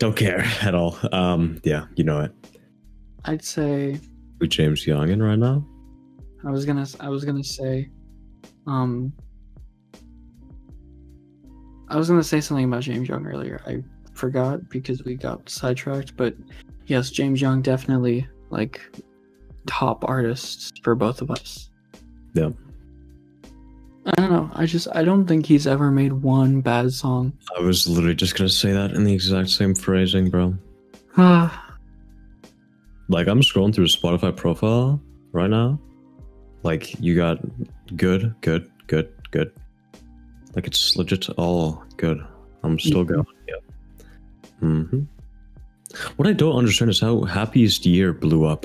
[0.00, 0.98] Don't care at all.
[1.12, 2.32] Um, yeah, you know it.
[3.26, 4.00] I'd say
[4.40, 5.64] We Jaymes Young in right now.
[6.44, 7.90] I was gonna I was gonna say,
[8.66, 9.12] um,
[11.88, 13.60] I was gonna say something about Jaymes Young earlier.
[13.66, 13.84] I
[14.14, 16.16] forgot because we got sidetracked.
[16.16, 16.34] But
[16.86, 18.80] yes, Jaymes Young definitely like
[19.66, 21.68] top artists for both of us.
[22.32, 22.50] Yeah.
[24.16, 24.50] I don't know.
[24.54, 27.32] I just I don't think he's ever made one bad song.
[27.58, 30.54] I was literally just gonna say that in the exact same phrasing, bro.
[33.08, 35.00] Like I'm scrolling through Spotify profile
[35.32, 35.80] right now.
[36.62, 37.38] Like you got
[37.96, 39.50] good, good, good, good.
[40.54, 42.24] Like it's legit all good.
[42.62, 43.08] I'm still Mhm.
[43.08, 43.26] going.
[43.48, 43.64] Yep.
[44.60, 45.00] hmm
[46.16, 48.64] What I don't understand is how Happiest Year blew up,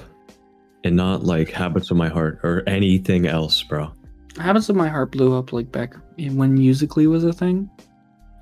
[0.83, 3.91] and not like Habits of My Heart or anything else, bro.
[4.37, 7.69] Habits of My Heart blew up like back when Musical.ly was a thing.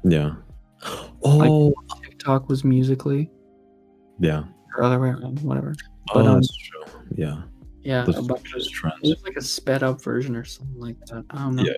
[0.03, 0.35] Yeah.
[1.23, 3.29] Oh, TikTok was Musical.ly
[4.19, 4.43] yeah.
[4.77, 5.73] or other way around, whatever.
[6.09, 7.01] Oh, But, um, that's true.
[7.15, 7.41] Yeah.
[7.83, 10.97] Yeah, a bunch of just It was like a sped up version or something like
[11.07, 11.25] that.
[11.29, 11.63] I don't know.
[11.63, 11.71] Yeah.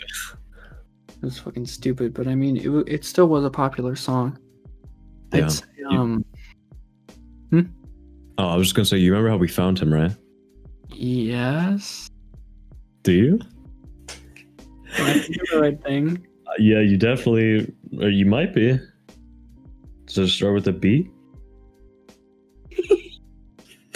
[1.09, 4.37] It was fucking stupid, but I mean, it, it still was a popular song.
[5.33, 5.49] I'd Yeah.
[5.89, 6.25] You- um,
[8.37, 10.11] Oh, I was just gonna say, you remember how we found him, right?
[10.89, 12.09] yes.
[13.03, 13.39] Do you?
[14.95, 16.25] The right thing?
[16.47, 18.79] Uh, yeah, you definitely, or you might be.
[20.05, 21.09] Does it start with a B?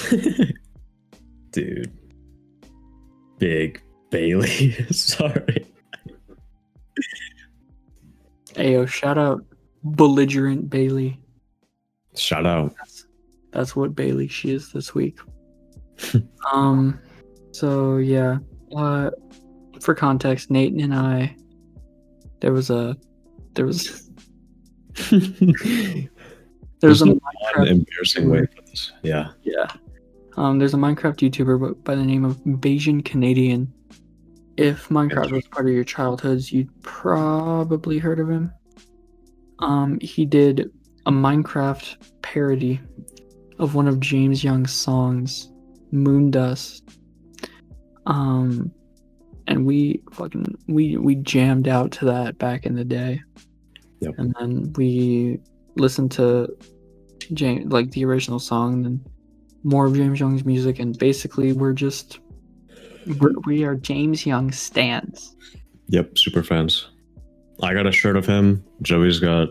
[1.52, 1.92] Dude.
[3.38, 4.72] Big Bailey.
[4.92, 5.66] Sorry.
[8.56, 9.44] Ayo, shout out
[9.84, 11.20] belligerent Bailey.
[12.16, 12.76] Shout out.
[12.78, 13.06] That's,
[13.52, 15.18] that's what Bailey she is this week.
[16.52, 17.00] um,
[17.52, 18.40] so yeah.
[18.76, 19.12] Uh,
[19.82, 21.36] for context, Nate and I,
[22.42, 22.98] there was a,
[23.56, 24.10] there was
[25.12, 27.20] there was a There's
[27.56, 28.92] Minecraft embarrassing way for this.
[29.02, 29.32] Yeah.
[29.44, 29.68] Yeah.
[30.38, 33.68] Um, there's a Minecraft YouTuber by the name of BajanCanadian.
[34.58, 38.52] If Minecraft was part of your childhoods, you'd probably heard of him.
[39.60, 40.72] Um, he did
[41.06, 42.80] a Minecraft parody
[43.58, 45.52] of one of Jaymes Young's songs,
[45.92, 46.84] Moon Dust.
[48.06, 48.72] Um,
[49.50, 53.22] and we fucking we we jammed out to that back in the day.
[54.00, 54.14] Yep.
[54.18, 55.40] And then we
[55.76, 56.56] listened to
[57.34, 59.06] James like the original song and then
[59.64, 62.20] more of Jaymes Young's music and basically we're just
[63.20, 65.36] we're, we are Jaymes Young stands.
[65.88, 66.18] Yep.
[66.18, 66.88] Super fans.
[67.62, 68.64] I got a shirt of him.
[68.84, 69.50] Joey's got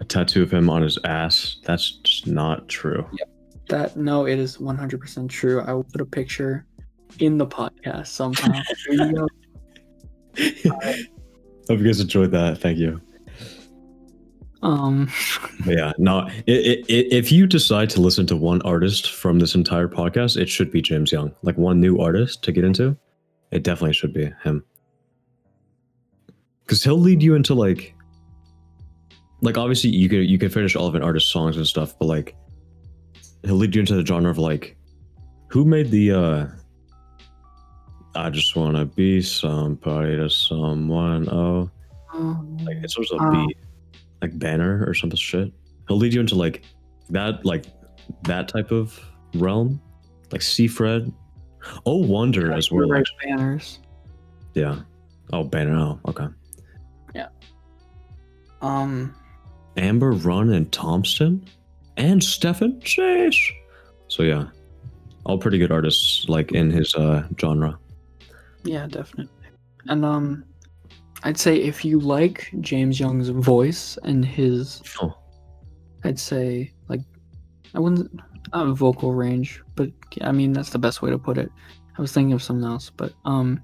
[0.00, 1.58] a tattoo of him on his ass.
[1.64, 3.08] That's just not true.
[3.68, 5.60] That no, it is 100% true.
[5.60, 6.66] I will put a picture
[7.20, 7.69] in the podcast
[8.04, 8.60] somehow.
[8.88, 9.28] There you go.
[11.68, 12.58] Hope you guys enjoyed that.
[12.58, 13.00] Thank you.
[14.62, 15.08] Um,
[15.64, 16.18] But yeah, no.
[16.18, 20.36] i i i if you decide to listen to one artist from this entire podcast,
[20.36, 21.32] it should be Jaymes Young.
[21.42, 22.96] Like one new artist to get into,
[23.52, 24.62] it definitely should be him.
[26.64, 27.94] Because he'll lead you into like,
[29.40, 32.06] like obviously you could you can finish all of an artist's songs and stuff, but
[32.06, 32.36] like,
[33.44, 34.76] he'll lead you into the genre of like,
[35.48, 36.46] who made the uh,
[38.14, 41.28] I just wanna be somebody to someone.
[41.28, 41.70] Oh,
[42.64, 43.56] like it's sort of a beat,
[44.20, 45.52] like banner or some shit.
[45.88, 46.62] He'll lead you into like
[47.10, 47.66] that, like
[48.24, 48.98] that type of
[49.34, 49.80] realm,
[50.32, 51.12] like Seafret.
[51.86, 52.88] Oh, Wonder as You're well.
[52.90, 53.80] right, banners.
[54.54, 54.80] Yeah.
[55.32, 55.76] Oh, banner.
[55.76, 56.26] Oh, okay.
[57.14, 57.28] Yeah.
[58.62, 59.14] Um,
[59.76, 61.44] Amber, Run, and Thompson,
[61.96, 63.38] and Stefan Chase.
[64.08, 64.46] So yeah,
[65.24, 67.78] all pretty good artists, like in his uh genre.
[68.64, 69.32] Yeah, definitely.
[69.88, 70.44] And um,
[71.22, 75.16] I'd say if you like Jaymes Young's voice and his, Oh.
[76.04, 77.00] I'd say like,
[77.74, 78.10] I wouldn't
[78.52, 79.90] not vocal range, but
[80.22, 81.50] I mean that's the best way to put it.
[81.96, 83.60] I was thinking of something else, but um,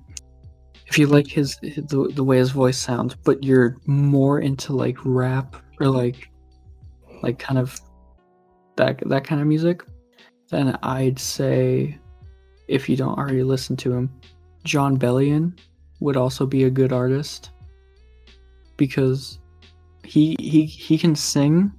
[0.87, 4.73] if you like his, his the, the way his voice sounds, but you're more into
[4.73, 6.31] like rap or like,
[7.23, 7.81] like kind of
[8.77, 9.83] that that kind of music,
[10.51, 11.99] then I'd say,
[12.69, 14.11] if you don't already listen to him,
[14.67, 15.59] Jon Bellion
[16.01, 17.51] would also be a good artist
[18.77, 19.39] because
[20.05, 21.73] he he he can sing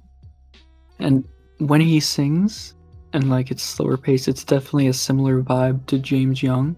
[0.98, 1.24] and
[1.58, 2.74] when he sings
[3.12, 6.76] and like it's slower pace it's definitely a similar vibe to Jaymes Young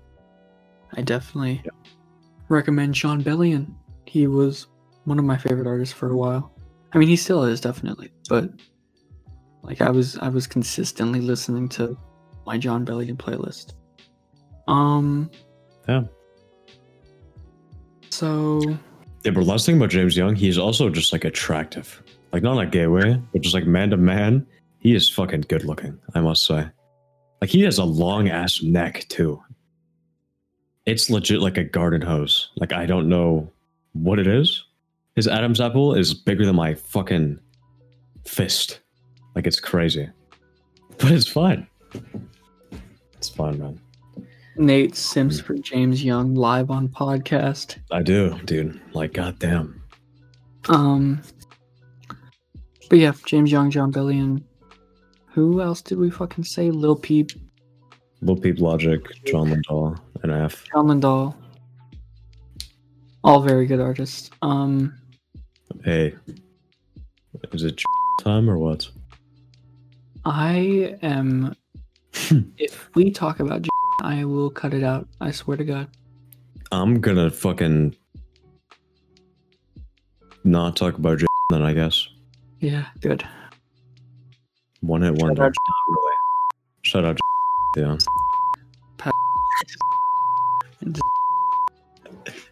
[0.97, 1.63] I definitely
[2.49, 3.73] recommend Jon Bellion.
[4.07, 4.67] He was
[5.05, 6.53] one of my favorite artists for a while.
[6.93, 8.51] I mean, he still is definitely, but
[9.63, 11.97] like I was, I was consistently listening to
[12.45, 13.75] my Jon Bellion playlist.
[14.67, 15.31] Um.
[15.89, 16.03] Yeah.
[18.11, 18.61] So
[19.25, 22.03] Yeah, but last thing about Jaymes Young, he's also just like attractive.
[22.33, 24.47] Like not in a gay way, but just like man to man,
[24.79, 26.67] he is fucking good looking, I must say.
[27.41, 29.43] Like he has a long ass neck too.
[30.87, 32.51] It's legit like a garden hose.
[32.57, 33.51] Like I don't know
[33.93, 34.65] what it is.
[35.17, 37.39] His Adam's apple is bigger than my fucking
[38.25, 38.81] fist.
[39.35, 40.09] Like it's crazy.
[40.99, 41.67] But it's fine.
[43.17, 43.81] It's fine, man.
[44.61, 47.79] Nate Sims for Jaymes Young live on podcast.
[47.91, 48.79] I do, dude.
[48.93, 49.83] Like goddamn.
[50.69, 51.23] Um.
[52.91, 54.43] But yeah, Jaymes Young, Jon Bellion.
[55.29, 56.71] Who else did we fucking say?
[56.71, 57.31] Lil Peep,
[58.21, 60.67] Lil Peep Logic, John Lindahl, and F.
[60.75, 61.35] John Lindahl.
[63.25, 64.31] All very good artists.
[64.43, 64.95] Um.
[65.85, 66.15] Hey,
[67.53, 67.81] is it
[68.21, 68.91] time or what?
[70.27, 71.57] I am.
[72.59, 73.67] if we talk about,
[74.01, 75.07] I will cut it out.
[75.21, 75.89] I swear to God.
[76.73, 77.97] I'm gonna fucking
[80.45, 82.09] not talk about J then, I guess.
[82.61, 83.27] Yeah, good.
[84.81, 85.45] One hit wonder.
[85.45, 85.55] out Not
[85.89, 86.15] really.
[86.83, 87.21] Shout out J
[87.77, 87.99] yeah.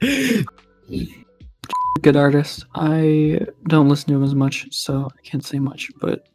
[2.03, 2.65] Good artist.
[2.75, 5.91] I don't listen to him as much, so I can't say much.
[6.01, 6.29] But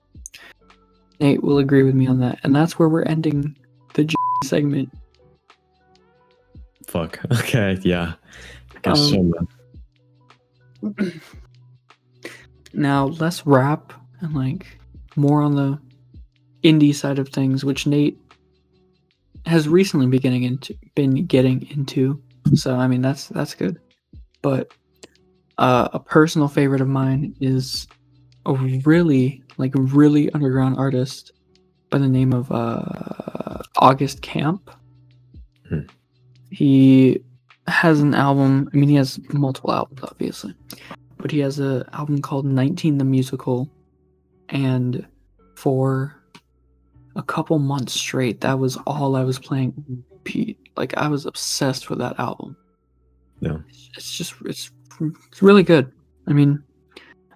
[1.19, 3.55] Nate will agree with me on that, and that's where we're ending
[3.93, 4.91] the J- segment.
[6.93, 7.19] Fuck.
[7.31, 8.13] Okay, yeah.
[8.85, 9.33] So, Um,
[10.83, 11.11] man.
[12.75, 14.79] Now less rap and like
[15.15, 15.79] more on the
[16.63, 18.17] indie side of things, which Nate
[19.45, 20.75] has recently been getting into.
[20.95, 22.21] Been getting into.
[22.55, 23.79] So I mean that's that's good.
[24.41, 24.71] But
[25.59, 27.87] uh, a personal favorite of mine is
[28.47, 31.31] a really like really underground artist
[31.91, 34.71] by the name of uh, August Camp.
[35.69, 35.81] Hmm.
[36.53, 37.19] He
[37.67, 38.69] has an album.
[38.73, 40.53] I mean, he has multiple albums, obviously,
[41.17, 43.67] but he has an album called 19 the Musical,
[44.49, 45.05] and
[45.55, 46.15] for
[47.15, 49.73] a couple months straight, that was all I was playing
[50.11, 50.59] repeat.
[50.77, 52.55] Like I was obsessed with that album.
[53.39, 53.57] Yeah.
[53.69, 54.71] It's, it's just it's
[55.31, 55.91] it's really good.
[56.27, 56.63] I mean,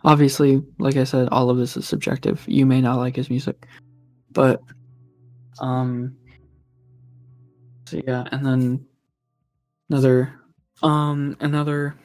[0.04, 2.44] obviously, like I said, all of this is subjective.
[2.48, 3.68] You may not like his music,
[4.32, 4.62] but
[5.60, 6.16] um,
[7.88, 8.86] so yeah, and then
[9.90, 10.34] another
[10.84, 11.96] um another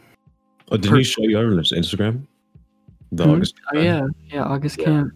[0.71, 2.27] Oh, didn't he show you on his Instagram?
[3.13, 3.31] The Hmm?
[3.33, 3.55] August.
[3.75, 4.85] Oh yeah, yeah, August Yeah.
[4.87, 5.13] Camp.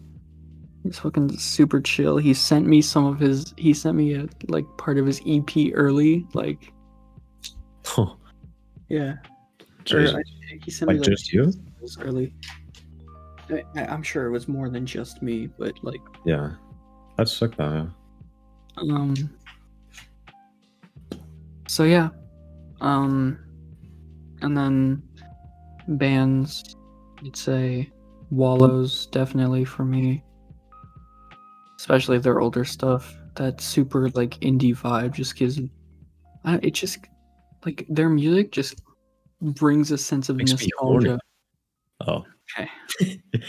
[0.83, 2.17] He's fucking super chill.
[2.17, 3.53] He sent me some of his.
[3.57, 6.25] He sent me a like part of his EP early.
[6.33, 6.71] Like
[7.85, 8.13] Huh.
[8.89, 9.15] yeah,
[9.91, 10.21] or I,
[10.63, 11.51] he sent me Like like just you?
[11.51, 12.33] singles early.
[13.49, 16.51] I, I- I'm sure it was more than just me, but like Yeah.
[17.17, 17.89] That's sick though,
[18.77, 18.93] yeah.
[18.93, 19.15] um.
[21.67, 22.09] So yeah,
[22.81, 23.39] um,
[24.41, 25.03] and then
[25.87, 26.75] bands.
[27.21, 27.91] You'd say
[28.29, 30.23] Wallows definitely for me.
[31.79, 33.15] especially their older stuff.
[33.35, 35.59] That super like indie vibe just gives.
[36.43, 36.99] I, it just
[37.65, 38.81] like their music just
[39.41, 41.19] brings a sense of Makes nostalgia.
[42.05, 42.23] Oh.
[42.57, 42.69] Okay.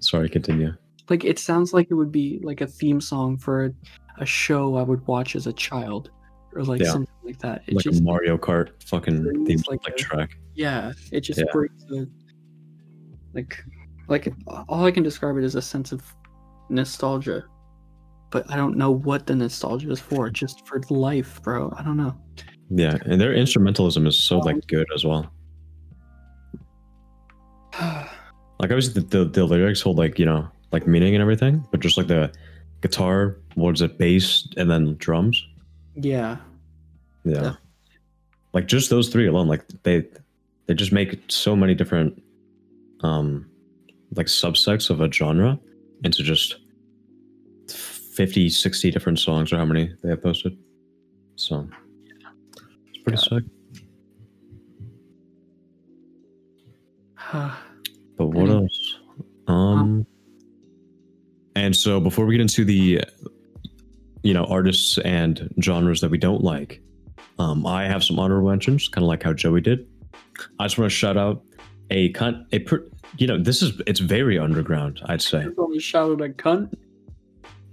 [0.00, 0.74] Sorry, continue.
[1.08, 3.70] Like it sounds like it would be like a theme song for a,
[4.18, 6.10] a show I would watch as a child,
[6.56, 6.90] or like Yeah.
[6.92, 7.62] something like that.
[7.66, 10.38] It Like just a Mario Kart fucking theme like, like, a- track.
[10.54, 11.46] yeah, it just Yeah.
[11.52, 12.06] brings a
[13.34, 13.62] like
[14.08, 14.32] like
[14.68, 16.02] all I can describe it as a sense of
[16.70, 17.44] nostalgia.
[18.30, 20.30] But I don't know what the nostalgia is for.
[20.30, 21.72] Just for life, bro.
[21.76, 22.14] I don't know.
[22.70, 25.30] Yeah, and their instrumentalism is so like um, good as well.
[28.58, 31.80] Like obviously the, the, the lyrics hold like, you know, like meaning and everything, but
[31.80, 32.32] just like the
[32.80, 35.46] guitar, what is it, bass and then drums.
[35.96, 36.36] Yeah.
[37.24, 37.42] Yeah.
[37.42, 37.52] Yeah.
[38.52, 40.04] Like just those three alone, like they
[40.66, 42.22] they just make so many different
[43.02, 43.48] um
[44.14, 45.58] like subsects of a genre
[46.04, 46.56] into just
[47.68, 50.56] 50, 60 different songs or how many they have posted.
[51.36, 51.68] So
[52.88, 53.44] it's pretty sick.
[58.18, 58.98] But what Any- else?
[59.48, 60.06] Um
[61.54, 63.02] and so before we get into the
[64.26, 66.80] you know artists and genres that we don't like,
[67.38, 69.86] um I have some honorable mentions, kind of like how Joey did.
[70.58, 71.42] I just want to shout out
[71.90, 72.84] a con a per,
[73.18, 75.46] you know this is it's very underground I'd say.
[75.56, 76.74] Only shouted a cunt.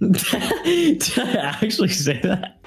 [0.00, 2.58] Did I actually say that?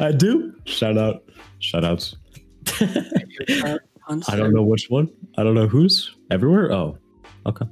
[0.00, 0.54] I do.
[0.64, 1.22] Shout out.
[1.60, 2.16] Shout outs.
[2.80, 5.08] I don't know which one.
[5.36, 6.72] I don't know who's everywhere.
[6.72, 6.98] Oh,
[7.46, 7.66] okay.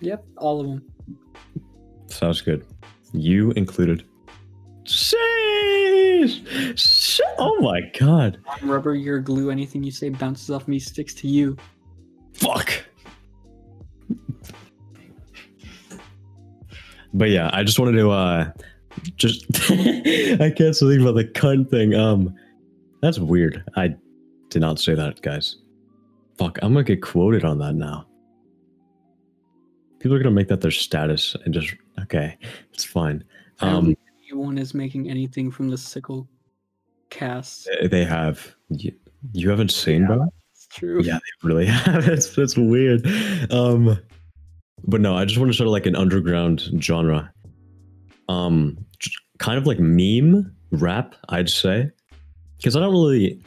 [0.00, 0.82] Yep, all of them.
[2.06, 2.64] Sounds good.
[3.14, 4.04] You included.
[4.84, 6.76] Sheesh!
[6.76, 8.38] Sh- Oh my god.
[8.62, 9.50] Rubber, you're glue.
[9.50, 11.56] Anything you say bounces off me, sticks to you.
[12.32, 12.72] Fuck.
[17.12, 18.50] But yeah, I just wanted to uh
[19.16, 21.94] just I can't think about the cunt thing.
[21.94, 22.34] Um
[23.00, 23.62] that's weird.
[23.76, 23.94] I
[24.48, 25.56] did not say that, guys.
[26.38, 28.06] Fuck, I'm gonna get quoted on that now.
[30.04, 32.36] People are gonna make that their status and just okay,
[32.74, 33.24] it's fine.
[33.60, 36.28] Um anyone is making anything from the sickle
[37.08, 37.70] cast.
[37.90, 38.92] they have you,
[39.32, 40.28] you haven't seen that.
[40.52, 41.00] It's true.
[41.02, 42.06] Yeah, they really have.
[42.06, 43.06] It's that's weird.
[43.50, 43.98] Um,
[44.86, 47.32] but no, I just want to start like an underground genre.
[48.28, 48.76] Um,
[49.38, 51.90] kind of like meme rap, I'd say,
[52.58, 53.42] because I don't really.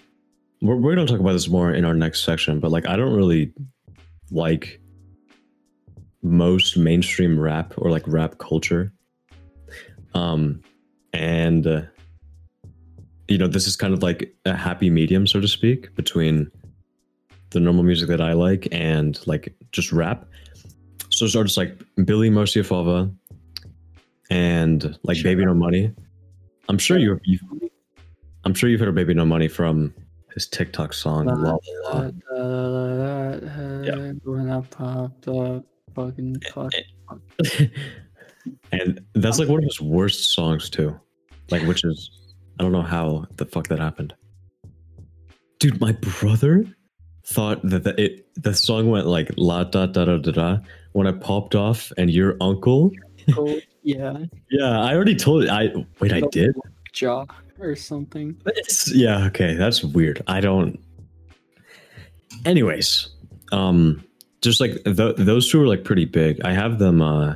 [0.64, 3.14] We're we're gonna talk about this more in our next section, but like I don't
[3.14, 3.53] really
[4.32, 4.82] like
[6.22, 8.91] most mainstream rap or like rap culture.
[10.13, 10.61] Um,
[11.13, 11.82] and uh,
[13.28, 16.49] you know, this is kind of like a happy medium, so to speak, between
[17.51, 20.26] the normal music that I like and like just rap.
[21.09, 23.13] So it's artists like Billy Marchiafava
[24.30, 25.93] and like Baby No Money.
[26.70, 27.41] I'm sure you you've
[28.43, 29.93] I'm sure you've heard of Baby No Money from
[30.34, 31.26] his TikTok song.
[31.26, 31.57] La, La,
[31.91, 32.11] La.
[33.84, 34.13] Yeah.
[35.98, 37.70] When I pop the fucking fuck.
[38.72, 41.00] and that's like one of his worst songs too.
[41.50, 42.12] Like which is
[42.60, 44.14] I don't know how the fuck that happened.
[45.60, 46.66] Dude, my brother
[47.26, 50.58] thought that the, it the song went like la da da da da da
[50.93, 52.91] when I popped off and your uncle.
[53.34, 53.60] Cool.
[53.84, 54.18] Yeah.
[54.50, 55.50] Yeah, I already told it.
[55.50, 56.56] I wait, I did.
[56.93, 57.26] Jaw
[57.60, 58.39] or something.
[58.45, 60.22] It's, yeah, okay, that's weird.
[60.28, 60.80] I don't.
[62.45, 63.10] Anyways,
[63.52, 64.07] um,
[64.42, 66.40] just like th- those two are like pretty big.
[66.44, 67.02] I have them.
[67.02, 67.36] uh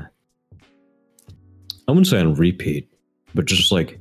[1.88, 2.88] I wouldn't say on repeat,
[3.36, 4.00] but just like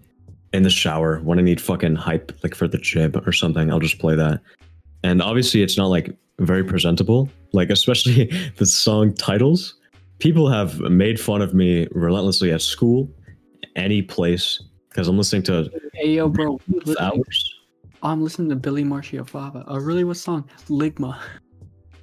[0.53, 3.71] in the shower when I need fucking hype, like for the gym or something.
[3.71, 4.41] I'll just play that.
[5.03, 7.29] And obviously, it's not like very presentable.
[7.53, 8.27] Like especially
[8.57, 9.77] the song titles.
[10.19, 13.11] People have made fun of me relentlessly at school,
[13.77, 16.61] any place, because I'm listening to Hey yo, bro.
[17.01, 17.55] hours.
[18.03, 19.65] I'm listening to Billy Marchiafava.
[19.67, 20.05] Oh, really?
[20.05, 20.49] What song?
[20.69, 21.19] Ligma.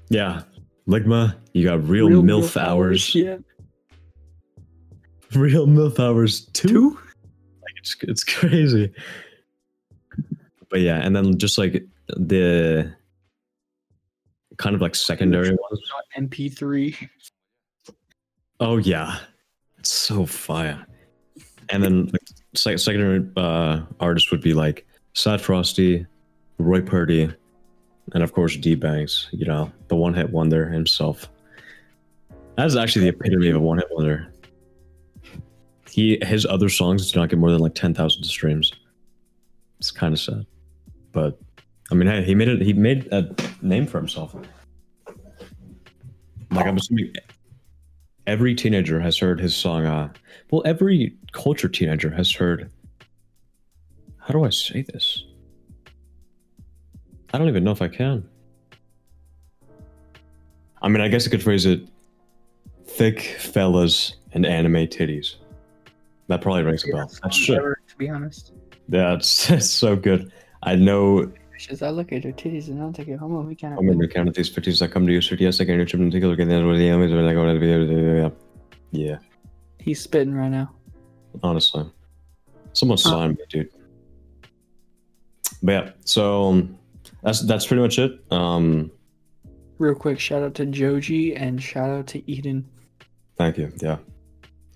[0.09, 0.41] Yeah.
[0.87, 3.13] Ligma, you got real, MILF, hours.
[3.13, 3.37] Yeah.
[5.35, 6.67] Real MILF hours too.
[6.67, 6.89] Two?
[7.61, 8.91] Like it's it's crazy.
[10.69, 12.93] But yeah, and then just like the
[14.57, 15.91] kind of like secondary ones.
[16.17, 17.09] MP3.
[18.59, 19.19] Oh yeah.
[19.77, 20.85] It's so fire.
[21.69, 22.21] And then like
[22.55, 26.05] sec- secondary uh artists would be like Sad Frosty,
[26.57, 27.33] Roy Purdy,
[28.13, 31.29] and of course D Banks, you know, the one hit wonder himself.
[32.55, 34.31] That is actually the epitome of a one hit wonder.
[35.89, 38.71] He his other songs do not get more than like ten thousand streams.
[39.79, 40.45] It's kind of sad,
[41.11, 41.39] but
[41.91, 42.61] I mean, hey, he made it.
[42.61, 44.35] He made a name for himself.
[46.51, 47.13] Like I'm assuming
[48.25, 49.85] every teenager has heard his song.
[49.85, 50.11] Uh,
[50.51, 52.69] well, every culture teenager has heard.
[54.17, 55.23] How do I say this?
[57.37, 58.27] I don't even know if I can.
[60.81, 61.81] I mean, I guess I could phrase it
[62.87, 65.35] thick fellas and anime titties.
[66.29, 67.11] That probably rings a bell.
[67.21, 67.55] That's true.
[67.57, 68.53] Ever, to be honest.
[68.89, 70.31] That's, that's so good.
[70.63, 71.31] I know
[71.69, 73.45] As I look at your titties and I'll take it home.
[73.45, 73.77] We can't.
[73.77, 75.21] I'm going to count these 50s that come to you.
[75.21, 78.33] So, yes, I can trip and take a look at the
[78.93, 79.17] Yeah,
[79.77, 80.71] He's spitting right now.
[81.43, 81.85] honestly.
[82.73, 83.69] Someone sign me, dude.
[85.61, 86.77] But yeah, so um,
[87.23, 88.19] that's that's pretty much it.
[88.31, 88.91] Um,
[89.79, 92.65] Real quick, shout out to Joji and shout out to Eden.
[93.37, 93.71] thank you.
[93.81, 93.97] Yeah,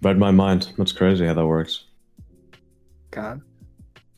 [0.03, 0.71] read my mind.
[0.77, 1.85] That's crazy how that works.
[3.09, 3.41] God.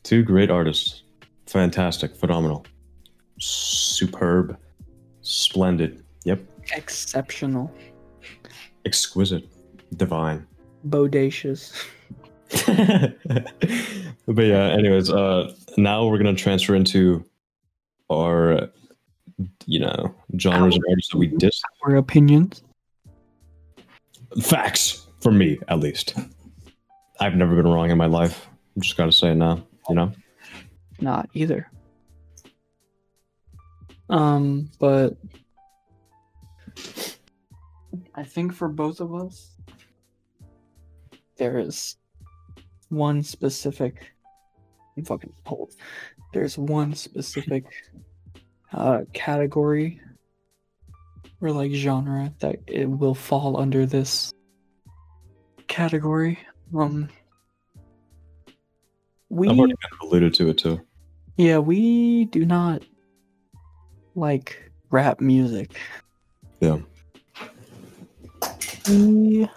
[0.02, 1.02] Two great artists.
[1.46, 2.66] Fantastic, phenomenal,
[3.38, 4.58] superb,
[5.22, 6.02] splendid.
[6.24, 6.40] Yep,
[6.74, 7.70] Exceptional.
[8.86, 9.44] exquisite,
[9.96, 10.46] divine.
[10.88, 11.72] Bodacious.
[14.26, 17.24] but yeah, anyways, uh, now we're gonna transfer into
[18.10, 18.68] our,
[19.66, 21.60] you know, genres of artists that we dis.
[21.84, 22.62] Our opinions.
[24.42, 26.14] Facts for me, at least.
[27.20, 28.46] I've never been wrong in my life.
[28.74, 29.64] I'm just gotta say it now.
[29.88, 30.12] You know.
[31.00, 31.70] Not either.
[34.08, 35.16] Um, but
[38.14, 39.56] I think for both of us,
[41.36, 41.96] there is
[42.90, 44.14] one specific
[44.96, 45.74] I'm fucking pulled.
[46.34, 47.64] There's one specific
[48.72, 50.00] uh category
[51.40, 54.32] or like genre that it will fall under this
[55.68, 56.40] category.
[56.76, 57.08] Um
[59.28, 60.80] we I've already kind of alluded to it too.
[61.36, 62.82] yeah, we do not
[64.16, 65.78] like rap music.
[66.58, 66.78] Yeah.
[68.88, 69.48] We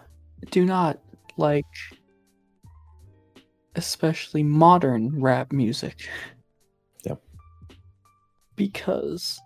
[0.52, 1.00] do not
[1.38, 1.66] like
[3.76, 6.08] especially modern rap music.
[8.58, 9.40] Because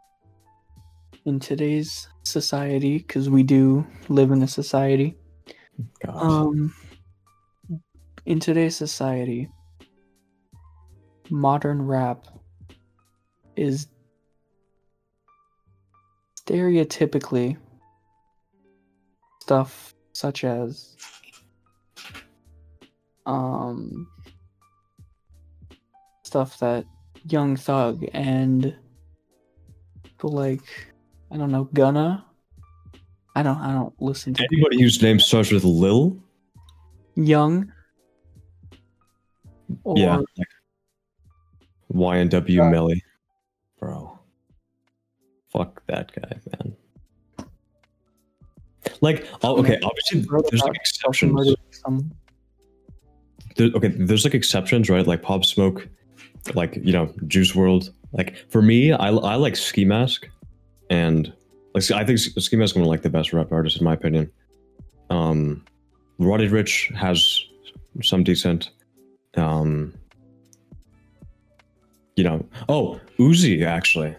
[1.26, 5.16] in today's society, because we do live in a society,
[6.03, 6.16] God.
[6.16, 6.74] um,
[8.26, 9.49] in today's society,
[11.30, 12.26] modern rap
[13.55, 13.88] is
[16.39, 17.57] stereotypically
[19.41, 20.95] stuff such as
[23.26, 24.07] um
[26.24, 26.86] stuff that
[27.28, 28.76] Young Thug and
[30.22, 30.61] people like
[31.32, 32.24] I don't know Gunna.
[33.36, 36.17] I don't I don't listen to Anybody whose name starts with Lil?
[37.15, 37.72] Young.
[39.84, 40.17] Or yeah.
[40.38, 40.47] Like
[41.93, 43.03] YNW Uh, Melly.
[43.80, 44.19] Bro.
[45.51, 46.76] Fuck that guy, man.
[49.01, 51.55] Like, oh, okay, obviously there's like exceptions.
[51.72, 52.11] some-
[53.55, 55.05] There, okay, there's like exceptions, right?
[55.05, 55.88] Like Pop Smoke,
[56.53, 57.89] like you know, Juice WRLD.
[58.14, 60.28] Like for me, I, I like Ski Mask,
[60.89, 61.32] and
[61.74, 63.93] like I think Ski Mask is one of like the best rap artists in my
[63.93, 64.32] opinion.
[65.09, 65.64] Um,
[66.20, 67.43] Roddy Ricch has
[68.01, 68.72] some decent.
[69.38, 69.93] Um,
[72.18, 74.16] you know, oh Uzi actually,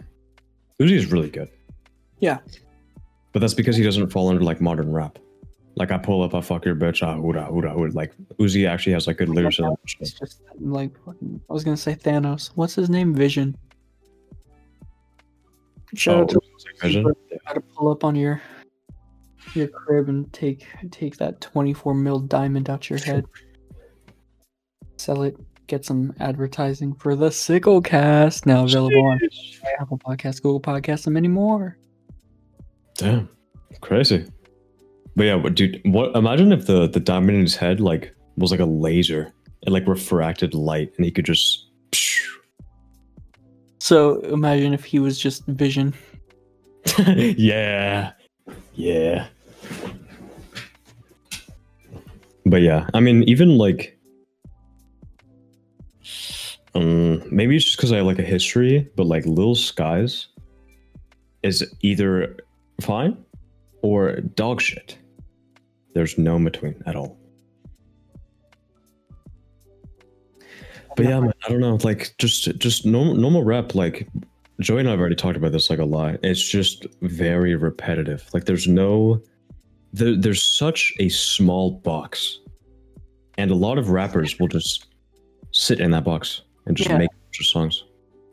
[0.81, 1.49] Uzi is really good.
[2.19, 2.39] Yeah.
[3.33, 5.19] but that's because he doesn't fall under like modern rap.
[5.75, 7.91] Like I pull up, I fuck your bitch, ah, hoorah, hoorah, hoorah.
[7.91, 9.59] Like Uzi actually has like good lyrics.
[9.99, 12.51] It's just like I was gonna say Thanos.
[12.55, 13.13] What's his name?
[13.13, 13.57] Vision.
[15.95, 16.43] Shout out
[16.83, 17.13] Oh?
[17.45, 18.41] How to pull up on your
[19.53, 23.25] your crib and take take that 24 mil diamond out your head.
[24.97, 25.37] Sell it.
[25.67, 29.19] Get some advertising for the Sicklecast now available on
[29.79, 31.77] Apple Podcasts, Google Podcasts, and many more.
[32.95, 33.29] Damn,
[33.81, 34.25] crazy.
[35.15, 36.15] But yeah, dude, what?
[36.15, 39.87] Imagine if the the diamond in his head like was like a laser, it like
[39.87, 41.67] refracted light, and he could just.
[43.83, 45.93] So imagine if he was just Vision.
[46.97, 48.13] yeah,
[48.75, 49.27] yeah.
[52.45, 53.99] But yeah, I mean, even like,
[56.73, 60.27] um, maybe it's just because I like a history, but like Lil Skies
[61.41, 62.37] is either
[62.79, 63.17] fine
[63.81, 64.97] or dog shit.
[65.93, 67.17] There's no in between at all.
[70.95, 71.77] But yeah, man, I don't know.
[71.83, 73.75] Like, just just normal normal rap.
[73.75, 74.07] Like,
[74.59, 76.19] Joey and I have already talked about this like a lot.
[76.23, 78.29] It's just very repetitive.
[78.33, 79.21] Like, there's no,
[79.91, 82.39] there, there's such a small box,
[83.37, 84.87] and a lot of rappers will just
[85.51, 86.97] sit in that box and just Yeah.
[86.99, 87.09] make
[87.41, 87.83] songs.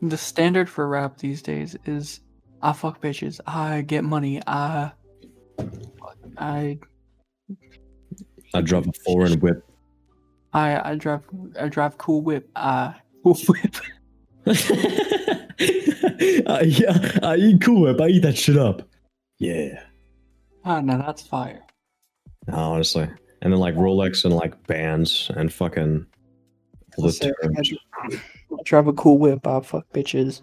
[0.03, 2.21] The standard for rap these days is
[2.61, 4.91] I fuck bitches, I get money, I
[6.37, 6.79] I
[8.53, 9.63] I drop a foreign whip.
[10.53, 11.21] I I drive
[11.59, 13.75] I drive cool whip, I cool whip.
[16.47, 18.01] uh, yeah, I eat cool whip.
[18.01, 18.87] I eat that shit up.
[19.39, 19.81] Yeah,
[20.63, 21.61] Ah, no, that's fire.
[22.47, 23.09] No, honestly.
[23.41, 26.05] And then like Rolex and like bands and fucking
[26.97, 28.09] all the say I.
[28.11, 30.41] I drive a cool whip, I fuck bitches,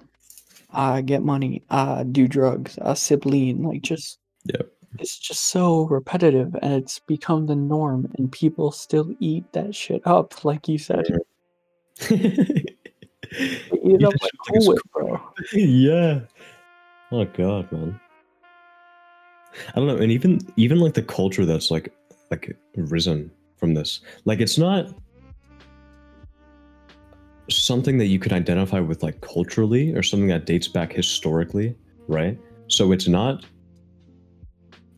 [0.72, 4.72] I get money, I do drugs, I sip lean, like just Yep.
[4.98, 10.02] It's just so repetitive and it's become the norm and people still eat that shit
[10.06, 11.06] up, like you said.
[12.10, 12.76] Eat
[13.72, 15.20] it up like cool whip, bro.
[15.52, 16.20] yeah.
[17.12, 18.00] Oh god, man.
[19.70, 21.92] I don't know, and even even like the culture that's like
[22.30, 24.00] like risen from this.
[24.24, 24.88] Like it's not
[27.50, 31.74] something that you could identify with like culturally or something that dates back historically,
[32.06, 32.38] right?
[32.68, 33.44] So it's not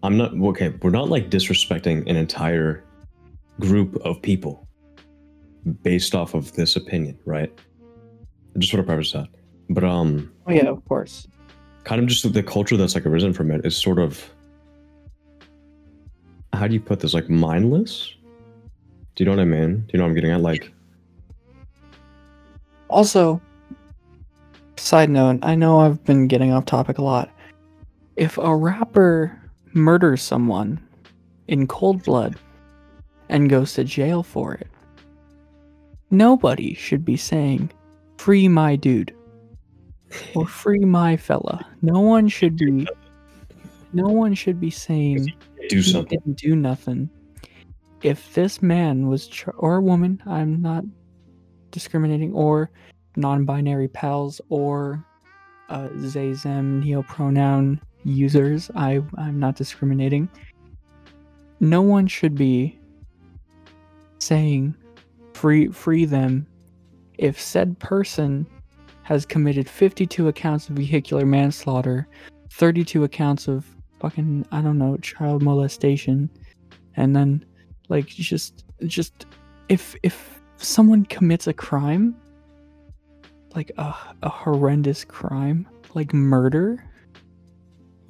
[0.03, 2.83] I'm not okay, we're not like disrespecting an entire
[3.61, 4.67] group of people
[5.83, 7.53] based off of this opinion, right?
[8.57, 9.29] I just want to preface that.
[9.69, 11.29] But um Oh yeah, of course.
[11.85, 14.29] kind of just the culture that's like arisen from it is sort of
[16.53, 18.15] how do you put this like mindless
[19.15, 20.73] do you know what i mean do you know what i'm getting at like
[22.91, 23.41] Also,
[24.77, 27.31] side note, I know I've been getting off topic a lot.
[28.17, 29.40] If a rapper
[29.73, 30.81] murders someone
[31.49, 32.37] in cold blood
[33.29, 34.69] and goes to jail for it,
[36.11, 37.71] nobody should be saying
[38.19, 39.15] free my dude
[40.35, 41.65] or free my fella.
[41.83, 42.87] No one should be
[43.93, 45.33] no one should be saying
[45.69, 46.19] Do something.
[46.19, 47.11] didn't do nothing.
[48.03, 50.85] If this man was ch- or woman, I'm not
[51.71, 52.71] discriminating or
[53.17, 55.05] non-binary pals or
[55.69, 58.71] uh, they them neopronoun users.
[58.75, 60.29] I I'm not discriminating.
[61.61, 62.79] No one should be
[64.19, 64.75] saying
[65.35, 66.47] free free them
[67.19, 68.47] if said person
[69.03, 72.07] has committed 52 accounts of vehicular manslaughter,
[72.53, 73.67] 32 accounts of
[73.99, 76.31] fucking I don't know child molestation,
[76.97, 77.45] and then
[77.89, 79.27] like just just
[79.69, 82.17] if if someone commits a crime,
[83.55, 86.85] like a a horrendous crime like murder,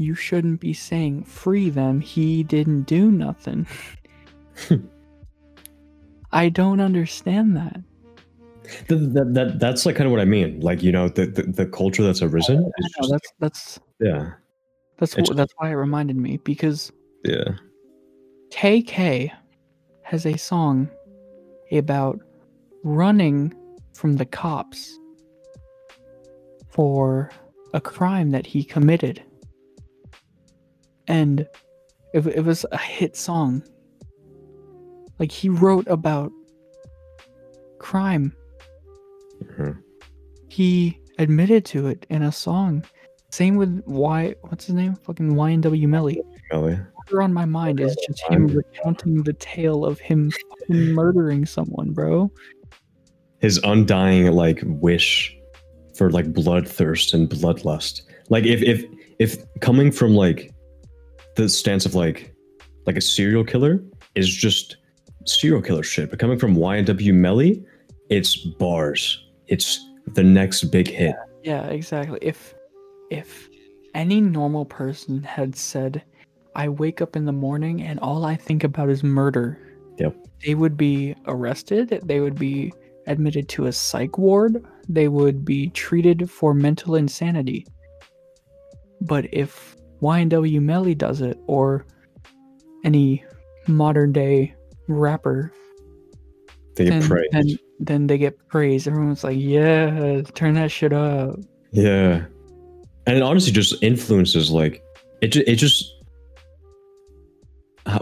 [0.00, 2.00] you shouldn't be saying free them.
[2.00, 3.66] He didn't do nothing.
[6.32, 7.80] I don't understand that.
[8.88, 10.60] Th- that, that, that's like kind of what I mean.
[10.60, 14.30] Like, you know, the, the, the culture that's arisen I know, just, that's that's yeah,
[14.98, 16.90] that's It's- wh- that's why it reminded me because
[17.24, 17.56] yeah.
[18.50, 19.30] KK
[20.02, 20.88] has a song
[21.72, 22.20] about
[22.84, 23.52] running
[23.92, 24.98] from the cops
[26.70, 27.30] for
[27.74, 29.22] a crime that he committed.
[31.10, 31.40] And
[32.14, 33.64] it, it was a hit song.
[35.18, 36.30] Like he wrote about
[37.80, 38.32] crime.
[39.42, 39.76] Mhm.
[40.48, 42.84] He admitted to it in a song.
[43.32, 44.94] Same with why what's his name?
[44.94, 46.22] Fucking YNW Melly.
[46.52, 46.78] Melly.
[47.20, 50.30] On my mind is just him recounting the tale of him
[50.68, 52.30] murdering someone, bro.
[53.40, 55.36] His undying like wish
[55.96, 58.02] for like bloodthirst and bloodlust.
[58.28, 58.84] Like if if
[59.18, 60.52] if coming from like
[61.36, 62.34] the stance of like
[62.86, 63.82] like a serial killer
[64.14, 64.76] is just
[65.26, 67.64] serial killer shit, but coming from YNW Melly,
[68.08, 69.22] it's bars.
[69.46, 71.14] It's the next big hit.
[71.44, 72.18] Yeah, exactly.
[72.22, 72.54] If
[73.10, 73.48] if
[73.94, 76.02] any normal person had said,
[76.54, 79.58] "I wake up in the morning and all I think about is murder,"
[79.98, 80.16] Yep.
[80.44, 82.00] they would be arrested.
[82.04, 82.72] They would be
[83.06, 84.64] admitted to a psych ward.
[84.88, 87.66] They would be treated for mental insanity.
[89.00, 91.84] But if YNW Melly does it, or
[92.84, 93.24] any
[93.66, 94.54] modern day
[94.88, 95.52] rapper,
[96.76, 97.32] They get then, praised.
[97.32, 98.88] then then they get praised.
[98.88, 101.38] Everyone's like, "Yeah, turn that shit up."
[101.72, 102.24] Yeah,
[103.06, 104.82] and it honestly just influences like
[105.20, 105.28] it.
[105.28, 105.94] Just, it just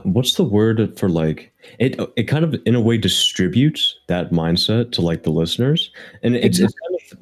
[0.03, 1.99] what's the word for like it?
[2.17, 5.91] It kind of in a way distributes that mindset to like the listeners,
[6.23, 7.19] and it's, it's kind of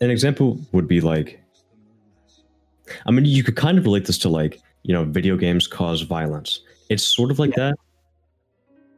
[0.00, 1.39] an example would be like.
[3.06, 6.02] I mean, you could kind of relate this to like you know, video games cause
[6.02, 6.60] violence.
[6.88, 7.76] It's sort of like that.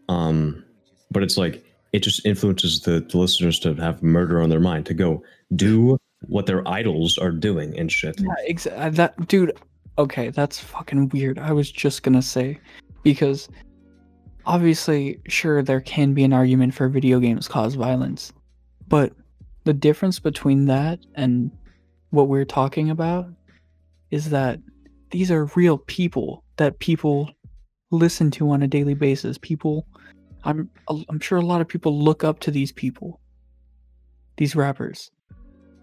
[0.08, 0.64] Um,
[1.10, 4.86] but it's like it just influences the, the listeners to have murder on their mind
[4.86, 5.22] to go
[5.54, 8.20] do what their idols are doing and shit.
[8.20, 9.52] Yeah, exa- that dude.
[9.98, 11.38] Okay, that's fucking weird.
[11.38, 12.58] I was just gonna say,
[13.02, 13.48] because
[14.46, 18.32] obviously, sure, there can be an argument for video games cause violence,
[18.88, 19.12] but
[19.64, 21.50] the difference between that and
[22.10, 23.28] what we're talking about
[24.12, 24.60] is that
[25.10, 27.28] these are real people that people
[27.90, 29.38] listen to on a daily basis.
[29.38, 29.86] People,
[30.44, 33.18] I'm I'm sure a lot of people look up to these people,
[34.36, 35.10] these rappers.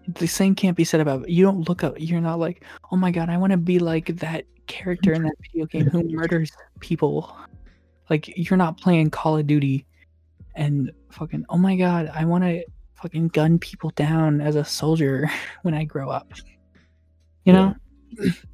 [0.08, 1.44] The same can't be said about you.
[1.44, 1.94] Don't look up.
[1.98, 5.34] You're not like, oh my god, I want to be like that character in that
[5.42, 7.36] video game who murders people.
[8.08, 9.86] Like you're not playing Call of Duty,
[10.54, 12.64] and fucking, oh my god, I want to
[12.94, 15.28] fucking gun people down as a soldier
[15.62, 16.32] when I grow up.
[17.44, 17.74] You know,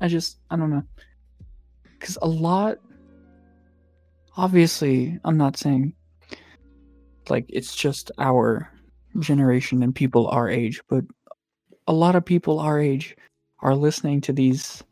[0.00, 0.84] I just I don't know,
[1.98, 2.78] because a lot.
[4.38, 5.94] Obviously, I'm not saying
[7.30, 8.70] like it's just our
[9.18, 11.04] generation and people our age, but
[11.86, 13.16] a lot of people our age
[13.61, 14.82] are listening to these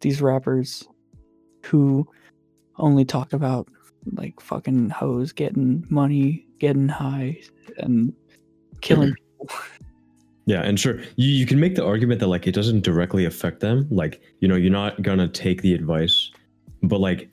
[0.00, 0.86] these rappers
[1.64, 2.06] who
[2.76, 3.68] only talk about
[4.12, 7.40] like fucking hoes getting money, getting high,
[7.78, 8.12] and
[8.80, 9.46] killing mm-hmm.
[9.46, 9.56] people.
[10.46, 13.60] Yeah, and sure, you, you can make the argument that like it doesn't directly affect
[13.60, 13.86] them.
[13.90, 16.30] Like, you know, you're not gonna take the advice,
[16.82, 17.30] but like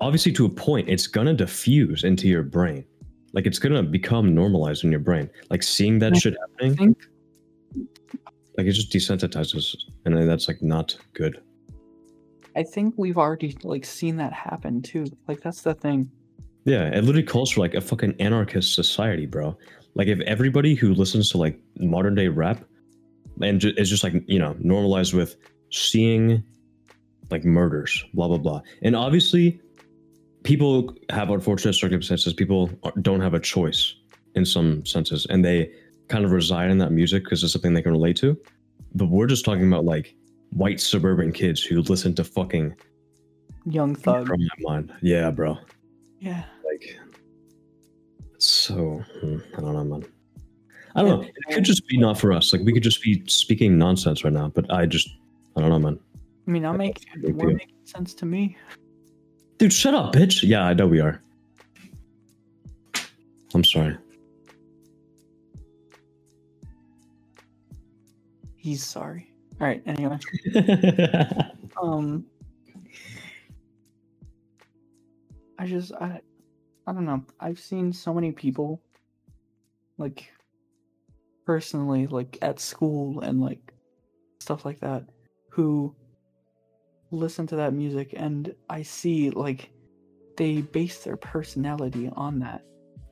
[0.00, 2.84] obviously to a point, it's gonna diffuse into your brain.
[3.32, 5.28] Like it's gonna become normalized in your brain.
[5.50, 6.98] Like seeing that I shit happening, think
[8.56, 11.42] like it just desensitizes, and that's like not good.
[12.56, 15.06] I think we've already like seen that happen too.
[15.28, 16.10] Like that's the thing.
[16.64, 19.56] Yeah, it literally calls for like a fucking anarchist society, bro.
[19.98, 22.64] Like if everybody who listens to like modern day rap
[23.42, 25.36] and ju- is just like you know normalized with
[25.70, 26.42] seeing
[27.30, 29.60] like murders, blah blah blah, and obviously
[30.44, 32.32] people have unfortunate circumstances.
[32.32, 33.94] People are- don't have a choice
[34.34, 35.70] in some senses, and they
[36.08, 38.38] kind of reside in that music because it's something they can relate to.
[38.94, 40.14] But we're just talking about like
[40.50, 42.74] white suburban kids who listen to fucking
[43.66, 44.26] Young Thug.
[44.28, 44.92] from my mind.
[45.02, 45.58] Yeah, bro.
[46.20, 46.44] Yeah.
[48.38, 50.04] So hmm, I don't know, man.
[50.94, 51.28] I don't know.
[51.28, 52.52] It could just be not for us.
[52.52, 54.48] Like we could just be speaking nonsense right now.
[54.48, 55.08] But I just
[55.56, 55.98] I don't know, man.
[56.46, 58.56] I mean, I'm That's making a we're making sense to me.
[59.58, 60.48] Dude, shut up, bitch.
[60.48, 61.20] Yeah, I know we are.
[63.54, 63.96] I'm sorry.
[68.56, 69.32] He's sorry.
[69.60, 69.82] All right.
[69.86, 70.18] Anyway,
[71.82, 72.24] um,
[75.58, 76.20] I just I
[76.88, 77.22] I don't know.
[77.38, 78.80] I've seen so many people,
[79.98, 80.32] like,
[81.44, 83.74] personally, like at school and like
[84.40, 85.04] stuff like that,
[85.50, 85.94] who
[87.10, 89.70] listen to that music, and I see like
[90.38, 92.62] they base their personality on that.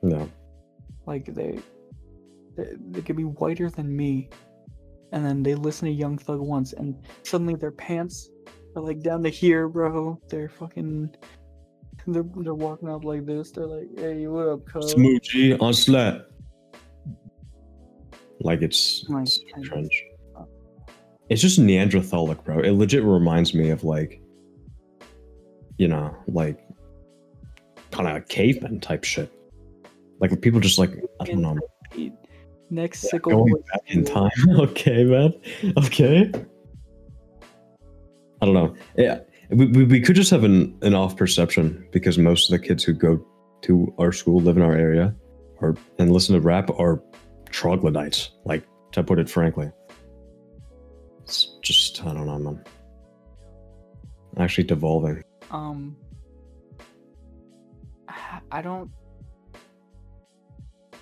[0.03, 0.31] no.
[1.05, 1.61] Like they,
[2.57, 4.31] they, they could be whiter than me,
[5.13, 8.31] and then they listen to Young Thug once, and suddenly their pants
[8.75, 10.19] are like down to here, bro.
[10.31, 11.15] They're fucking.
[12.07, 13.51] They're, they're walking up like this.
[13.51, 16.27] They're like, "Hey, what up, cuz?" Smoochie on slap.
[18.41, 20.05] Like it's, Like, it's cringe.
[21.29, 22.61] It's just Neanderthalic, bro.
[22.61, 24.21] It legit reminds me of like,
[25.79, 26.61] you know, like
[27.91, 29.33] kind of caveman type shit.
[30.21, 31.59] Like people just like I don't know.
[32.71, 33.33] Next sickle.
[33.33, 34.31] Going back in time.
[34.59, 35.35] Okay, man.
[35.77, 36.31] Okay.
[38.41, 38.75] I don't know.
[38.97, 39.21] Yeah,
[39.51, 42.83] we, we, we could just have an, an off perception because most of the kids
[42.85, 43.25] who go
[43.63, 45.15] to our school live in our area
[45.59, 47.03] or and listen to rap are
[47.51, 49.71] troglodytes, like to put it frankly.
[51.23, 52.63] It's just I don't know, man.
[54.39, 55.23] Actually devolving.
[55.51, 55.97] Um,
[58.09, 58.91] I- I don't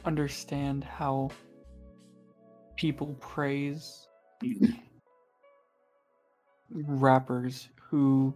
[0.05, 1.31] understand how
[2.77, 4.07] people praise
[6.71, 8.35] rappers who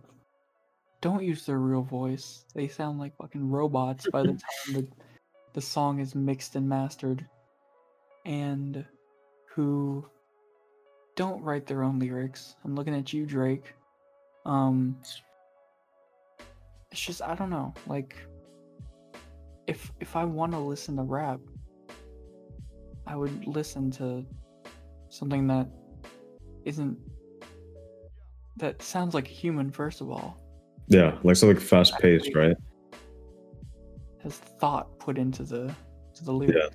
[1.00, 2.44] don't use their real voice.
[2.54, 4.38] They sound like fucking robots by the time
[4.68, 4.86] the,
[5.52, 7.26] the song is mixed and mastered,
[8.24, 8.84] and
[9.46, 10.06] who
[11.16, 12.54] don't write their own lyrics.
[12.64, 13.74] I'm looking at you, Drake.
[14.46, 14.96] Um,
[16.92, 17.74] it's just I don't know.
[17.88, 18.14] Like,
[19.66, 21.40] if if I want to listen to rap,
[23.08, 24.24] I would listen to
[25.08, 25.66] something that
[26.64, 26.96] isn't
[28.58, 29.70] that sounds like human.
[29.70, 30.38] First of all,
[30.88, 32.56] Yeah, like something fast paced, right?
[34.22, 35.72] has thought put into the
[36.14, 36.72] to the lyric.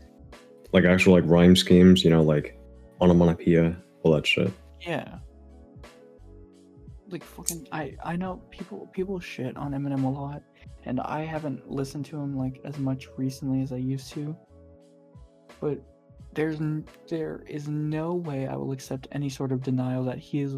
[0.71, 2.57] Like actual like rhyme schemes, you know, like
[3.01, 4.51] onomatopoeia, all that shit.
[4.81, 5.19] Yeah.
[7.09, 10.41] Like fucking I I know people people shit on Eminem a lot
[10.85, 14.35] and I haven't listened to him like as much recently as I used to.
[15.59, 15.79] But
[16.33, 16.59] there's
[17.09, 20.55] there is no way I will accept any sort of denial that he is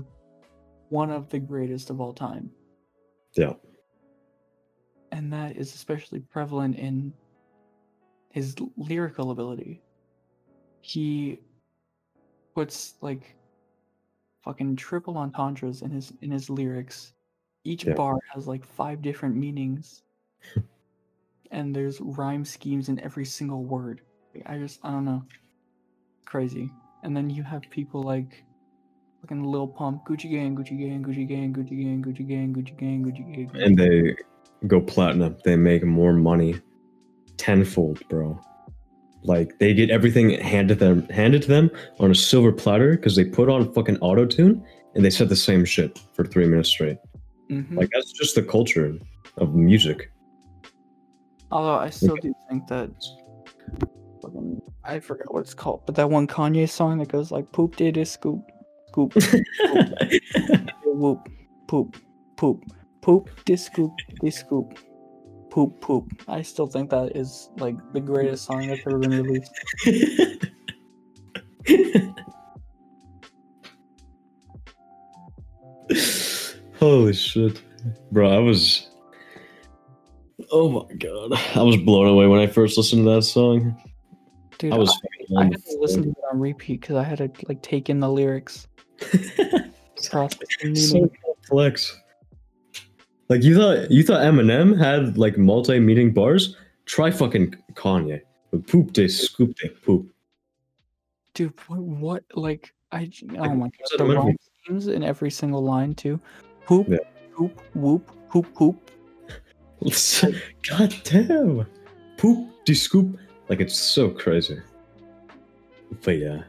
[0.96, 2.50] one of the greatest of all time.
[3.34, 3.54] Yeah.
[5.12, 7.14] And that is especially prevalent in
[8.32, 9.82] his lyrical ability.
[10.80, 11.40] He
[12.54, 13.36] puts like
[14.42, 17.14] fucking triple entendres in his in his lyrics.
[17.66, 17.96] Each Yeah.
[17.96, 20.04] bar has like five different meanings.
[21.52, 24.02] and there's rhyme schemes in every single word.
[24.46, 25.24] I just I don't know.
[26.24, 26.72] Crazy.
[27.04, 28.46] And then you have people like
[29.26, 33.04] fucking Lil Pump, Gucci Gang, Gucci Gang, Gucci Gang, Gucci Gang, Gucci Gang, Gucci Gang,
[33.04, 33.62] Gucci Gang.
[33.62, 34.16] And they
[34.68, 35.36] go platinum.
[35.44, 36.62] They make more money
[37.38, 38.40] tenfold, bro.
[39.24, 43.26] Like they get everything handed them handed to them on a silver platter because they
[43.26, 44.64] put on fucking auto tune
[44.94, 46.98] and they said the same shit for three minutes straight.
[47.50, 47.76] Mhm.
[47.76, 48.96] Like that's just the culture
[49.38, 50.12] of music.
[51.52, 52.92] Although I still do think that
[54.22, 57.78] fucking I forgot what it's called, but that one Kanye song that goes like poop
[57.78, 58.44] did it scoop
[58.96, 59.14] scoop
[60.86, 61.28] whoop
[61.68, 61.98] poop
[62.38, 62.64] poop
[63.02, 63.92] poop this scoop
[64.22, 64.80] this scoop
[65.50, 66.10] poop poop.
[66.28, 69.52] I still think that is like the greatest song that's ever been released.
[76.80, 77.62] Holy shit,
[78.12, 78.30] bro!
[78.30, 78.90] I was.
[80.52, 83.82] Oh my god, I was blown away when I first listened to that song.
[84.58, 84.90] Dude, I was.
[85.38, 87.90] I, I had to listen to it on repeat because I had to like take
[87.90, 88.68] in the lyrics.
[90.10, 90.76] Process the meaning.
[90.76, 92.00] so complex.
[93.30, 96.56] Like you thought, you thought Eminem had like multi-meaning bars.
[96.86, 98.22] Try fucking Kanye.
[98.68, 100.08] Poop de scoop de poop.
[101.34, 104.92] Dude, what, what like I oh my god, what's that the meant for?
[104.94, 106.20] in every single line too.
[106.66, 106.98] Poop, Yeah.
[107.36, 108.92] poop, whoop, poop, poop.
[110.70, 111.66] God damn.
[112.18, 113.18] Poop de scoop.
[113.50, 114.60] Like it's so crazy.
[116.04, 116.44] but yeah,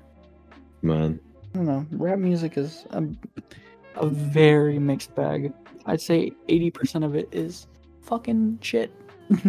[0.83, 1.19] man.
[1.57, 1.87] I don't know.
[1.93, 3.03] Rap music is a,
[3.95, 5.55] a very mixed bag.
[5.87, 7.67] I'd say 80% of it is
[8.03, 8.93] fucking shit.
[9.31, 9.47] yeah,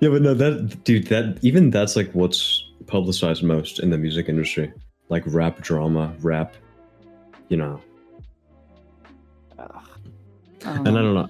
[0.00, 4.72] but no, that dude, that even that's like what's publicized most in the music industry,
[5.10, 6.56] like rap drama, rap,
[7.50, 7.78] you know.
[9.58, 9.68] Ugh.
[10.64, 11.28] I And I um, don't know,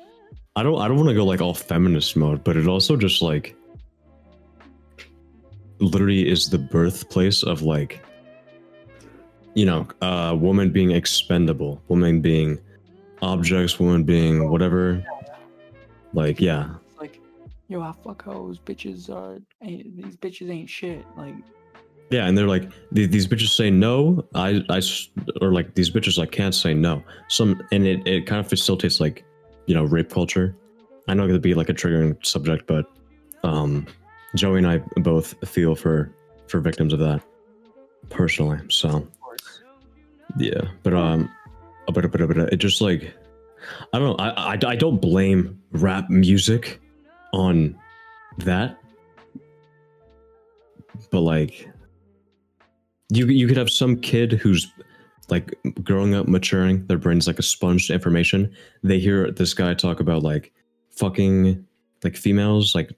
[0.55, 3.21] I don't, I don't want to go like all feminist mode, but it also just
[3.21, 3.57] like
[5.81, 8.01] literally is the birthplace of like,
[9.55, 12.59] you know, uh, woman being expendable, woman being
[13.21, 15.05] objects, woman being whatever.
[16.15, 17.21] Like, yeah, It's like,
[17.69, 18.59] yo, I fuck hoes.
[18.59, 21.05] Bitches are, ain't, these bitches ain't shit.
[21.17, 21.35] Like,
[22.11, 24.27] Yeah, and they're like "The- these bitches say no.
[24.35, 24.83] I, I,
[25.41, 27.03] or like these bitches like can't say no.
[27.29, 29.25] Some and it it kind of facilitates like
[29.67, 30.55] you know rape culture.
[31.09, 32.85] I know it could be like a triggering subject, but
[33.43, 33.87] um,
[34.37, 36.13] Joey and I both feel for
[36.49, 37.23] for victims of that
[38.11, 38.59] personally.
[38.69, 39.09] So.
[40.37, 41.31] Yeah, but um,
[41.87, 43.15] but but but it just like
[43.93, 44.25] I don't know.
[44.25, 46.81] I I, I don't blame rap music
[47.33, 47.79] on
[48.39, 48.79] that,
[51.11, 51.69] but like
[53.11, 54.73] you you could have some kid who's
[55.29, 58.53] like growing up, maturing, their brain's like a sponge to information.
[58.83, 60.53] They hear this guy talk about like
[60.91, 61.65] fucking
[62.05, 62.91] like females, like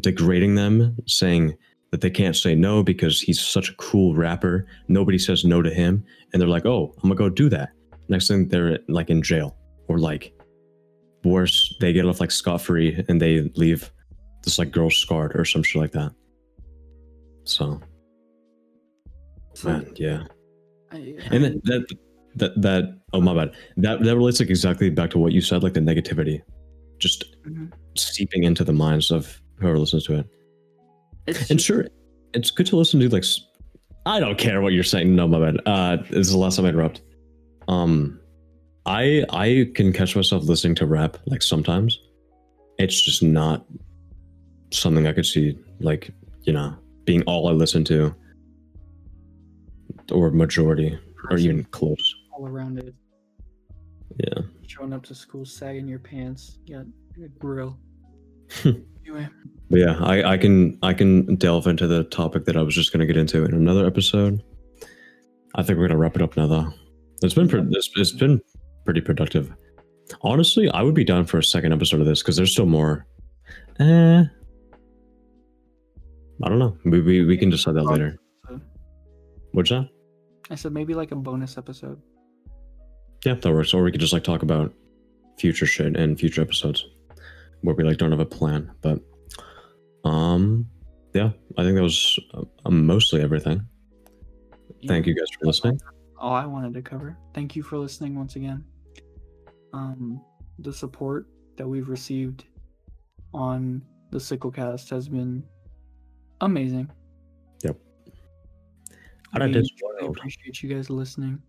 [0.00, 1.56] degrading them, saying
[1.90, 4.66] that they can't say no because he's such a cool rapper.
[4.88, 7.70] Nobody says no to him, and they're like, "Oh, I'm gonna go do that."
[8.08, 9.56] Next thing, they're like in jail,
[9.88, 10.32] or like
[11.24, 13.90] worse, they get off like scot free and they leave
[14.42, 16.12] this like girl scarred or some shit like that.
[17.44, 17.80] So,
[19.64, 20.22] man, yeah,
[20.92, 21.96] I, and that that
[22.36, 25.62] that, that oh my bad that that relates like exactly back to what you said,
[25.62, 26.40] like the negativity,
[26.98, 27.72] just Mhm.
[27.96, 30.26] seeping into the minds of whoever listens to it.
[31.26, 31.86] It's And sure,
[32.34, 33.24] it's good to listen to like.
[34.06, 35.14] I don't care what you're saying.
[35.14, 35.56] No, my bad.
[35.66, 37.02] Uh, this is the last time I interrupt.
[37.68, 38.18] Um,
[38.86, 41.98] I I can catch myself listening to rap like sometimes.
[42.78, 43.66] It's just not
[44.70, 46.10] something I could see like
[46.42, 48.14] you know being all I listen to,
[50.10, 50.98] or majority,
[51.28, 52.14] or even close.
[52.32, 52.94] all around it.
[54.18, 54.42] Yeah.
[54.66, 56.86] Showing up to school, sagging your pants, you got
[57.24, 57.78] a grill.
[59.06, 59.28] anyway,
[59.68, 62.92] But yeah, I, I can I can delve into the topic that I was just
[62.92, 64.42] gonna get into in another episode.
[65.54, 66.72] I think we're gonna wrap it up now, though.
[67.22, 68.40] It's been pre- it's, it's been
[68.84, 69.52] pretty productive.
[70.22, 73.06] Honestly, I would be down for a second episode of this because there's still more.
[73.78, 74.24] Eh,
[76.42, 76.76] I don't know.
[76.84, 78.18] We, we we can decide that later.
[79.52, 79.88] What's that?
[80.50, 82.00] I said maybe like a bonus episode.
[83.24, 83.74] Yeah, that works.
[83.74, 84.72] Or we could just like talk about
[85.38, 86.86] future shit and future episodes
[87.62, 88.70] where we like don't have a plan.
[88.80, 89.00] But
[90.04, 90.66] um,
[91.14, 93.66] yeah, I think that was uh, mostly everything.
[94.86, 95.80] Thank you guys for listening.
[96.18, 97.18] all I wanted to cover.
[97.34, 98.64] Thank you for listening once again.
[99.72, 100.22] Um,
[100.58, 102.44] the support that we've received
[103.34, 105.44] on the Sicklecast has been
[106.40, 106.90] amazing.
[109.32, 111.40] How'd I appreciate you guys listening.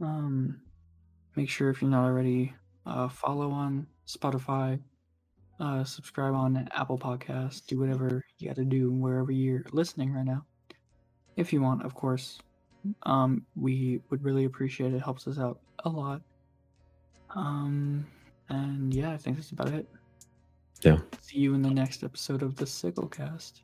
[0.00, 0.60] Um,
[1.36, 2.54] make sure if you're not already,
[2.86, 4.80] uh, follow on Spotify,
[5.60, 10.24] uh, subscribe on Apple Podcasts, do whatever you got to do wherever you're listening right
[10.24, 10.44] now.
[11.36, 12.38] If you want, of course.
[13.04, 14.96] Um, we would really appreciate it.
[14.96, 15.02] it.
[15.02, 16.22] Helps us out a lot.
[17.34, 18.06] Um,
[18.48, 19.86] and yeah, I think that's about it.
[20.82, 20.98] Yeah.
[21.20, 23.60] See you in the next episode of the Sicklecast.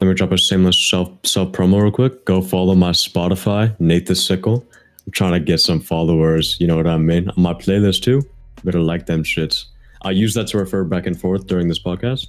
[0.00, 2.24] Let me drop a shameless self self promo real quick.
[2.24, 4.66] Go follow my Spotify, Nate the Sickle.
[5.06, 6.56] I'm trying to get some followers.
[6.60, 7.30] You know what I mean?
[7.30, 8.22] On my playlist too.
[8.64, 9.66] Better like them shits.
[10.02, 12.28] I use that to refer back and forth during this podcast.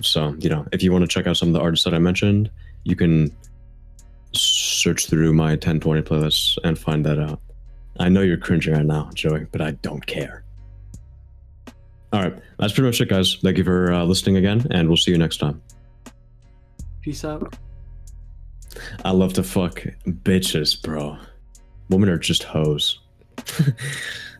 [0.00, 1.98] So you know, if you want to check out some of the artists that I
[1.98, 2.50] mentioned,
[2.84, 3.34] you can
[4.32, 7.40] search through my 1020 playlists and find that out.
[7.98, 10.44] I know you're cringing right now, Joey, but I don't care.
[12.12, 13.36] All right, that's pretty much it, guys.
[13.36, 15.62] Thank you for uh, listening again, and we'll see you next time.
[17.00, 17.56] Peace out.
[19.04, 21.18] I love to fuck bitches, bro.
[21.88, 23.00] Women are just hoes.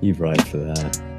[0.00, 1.09] you right for that.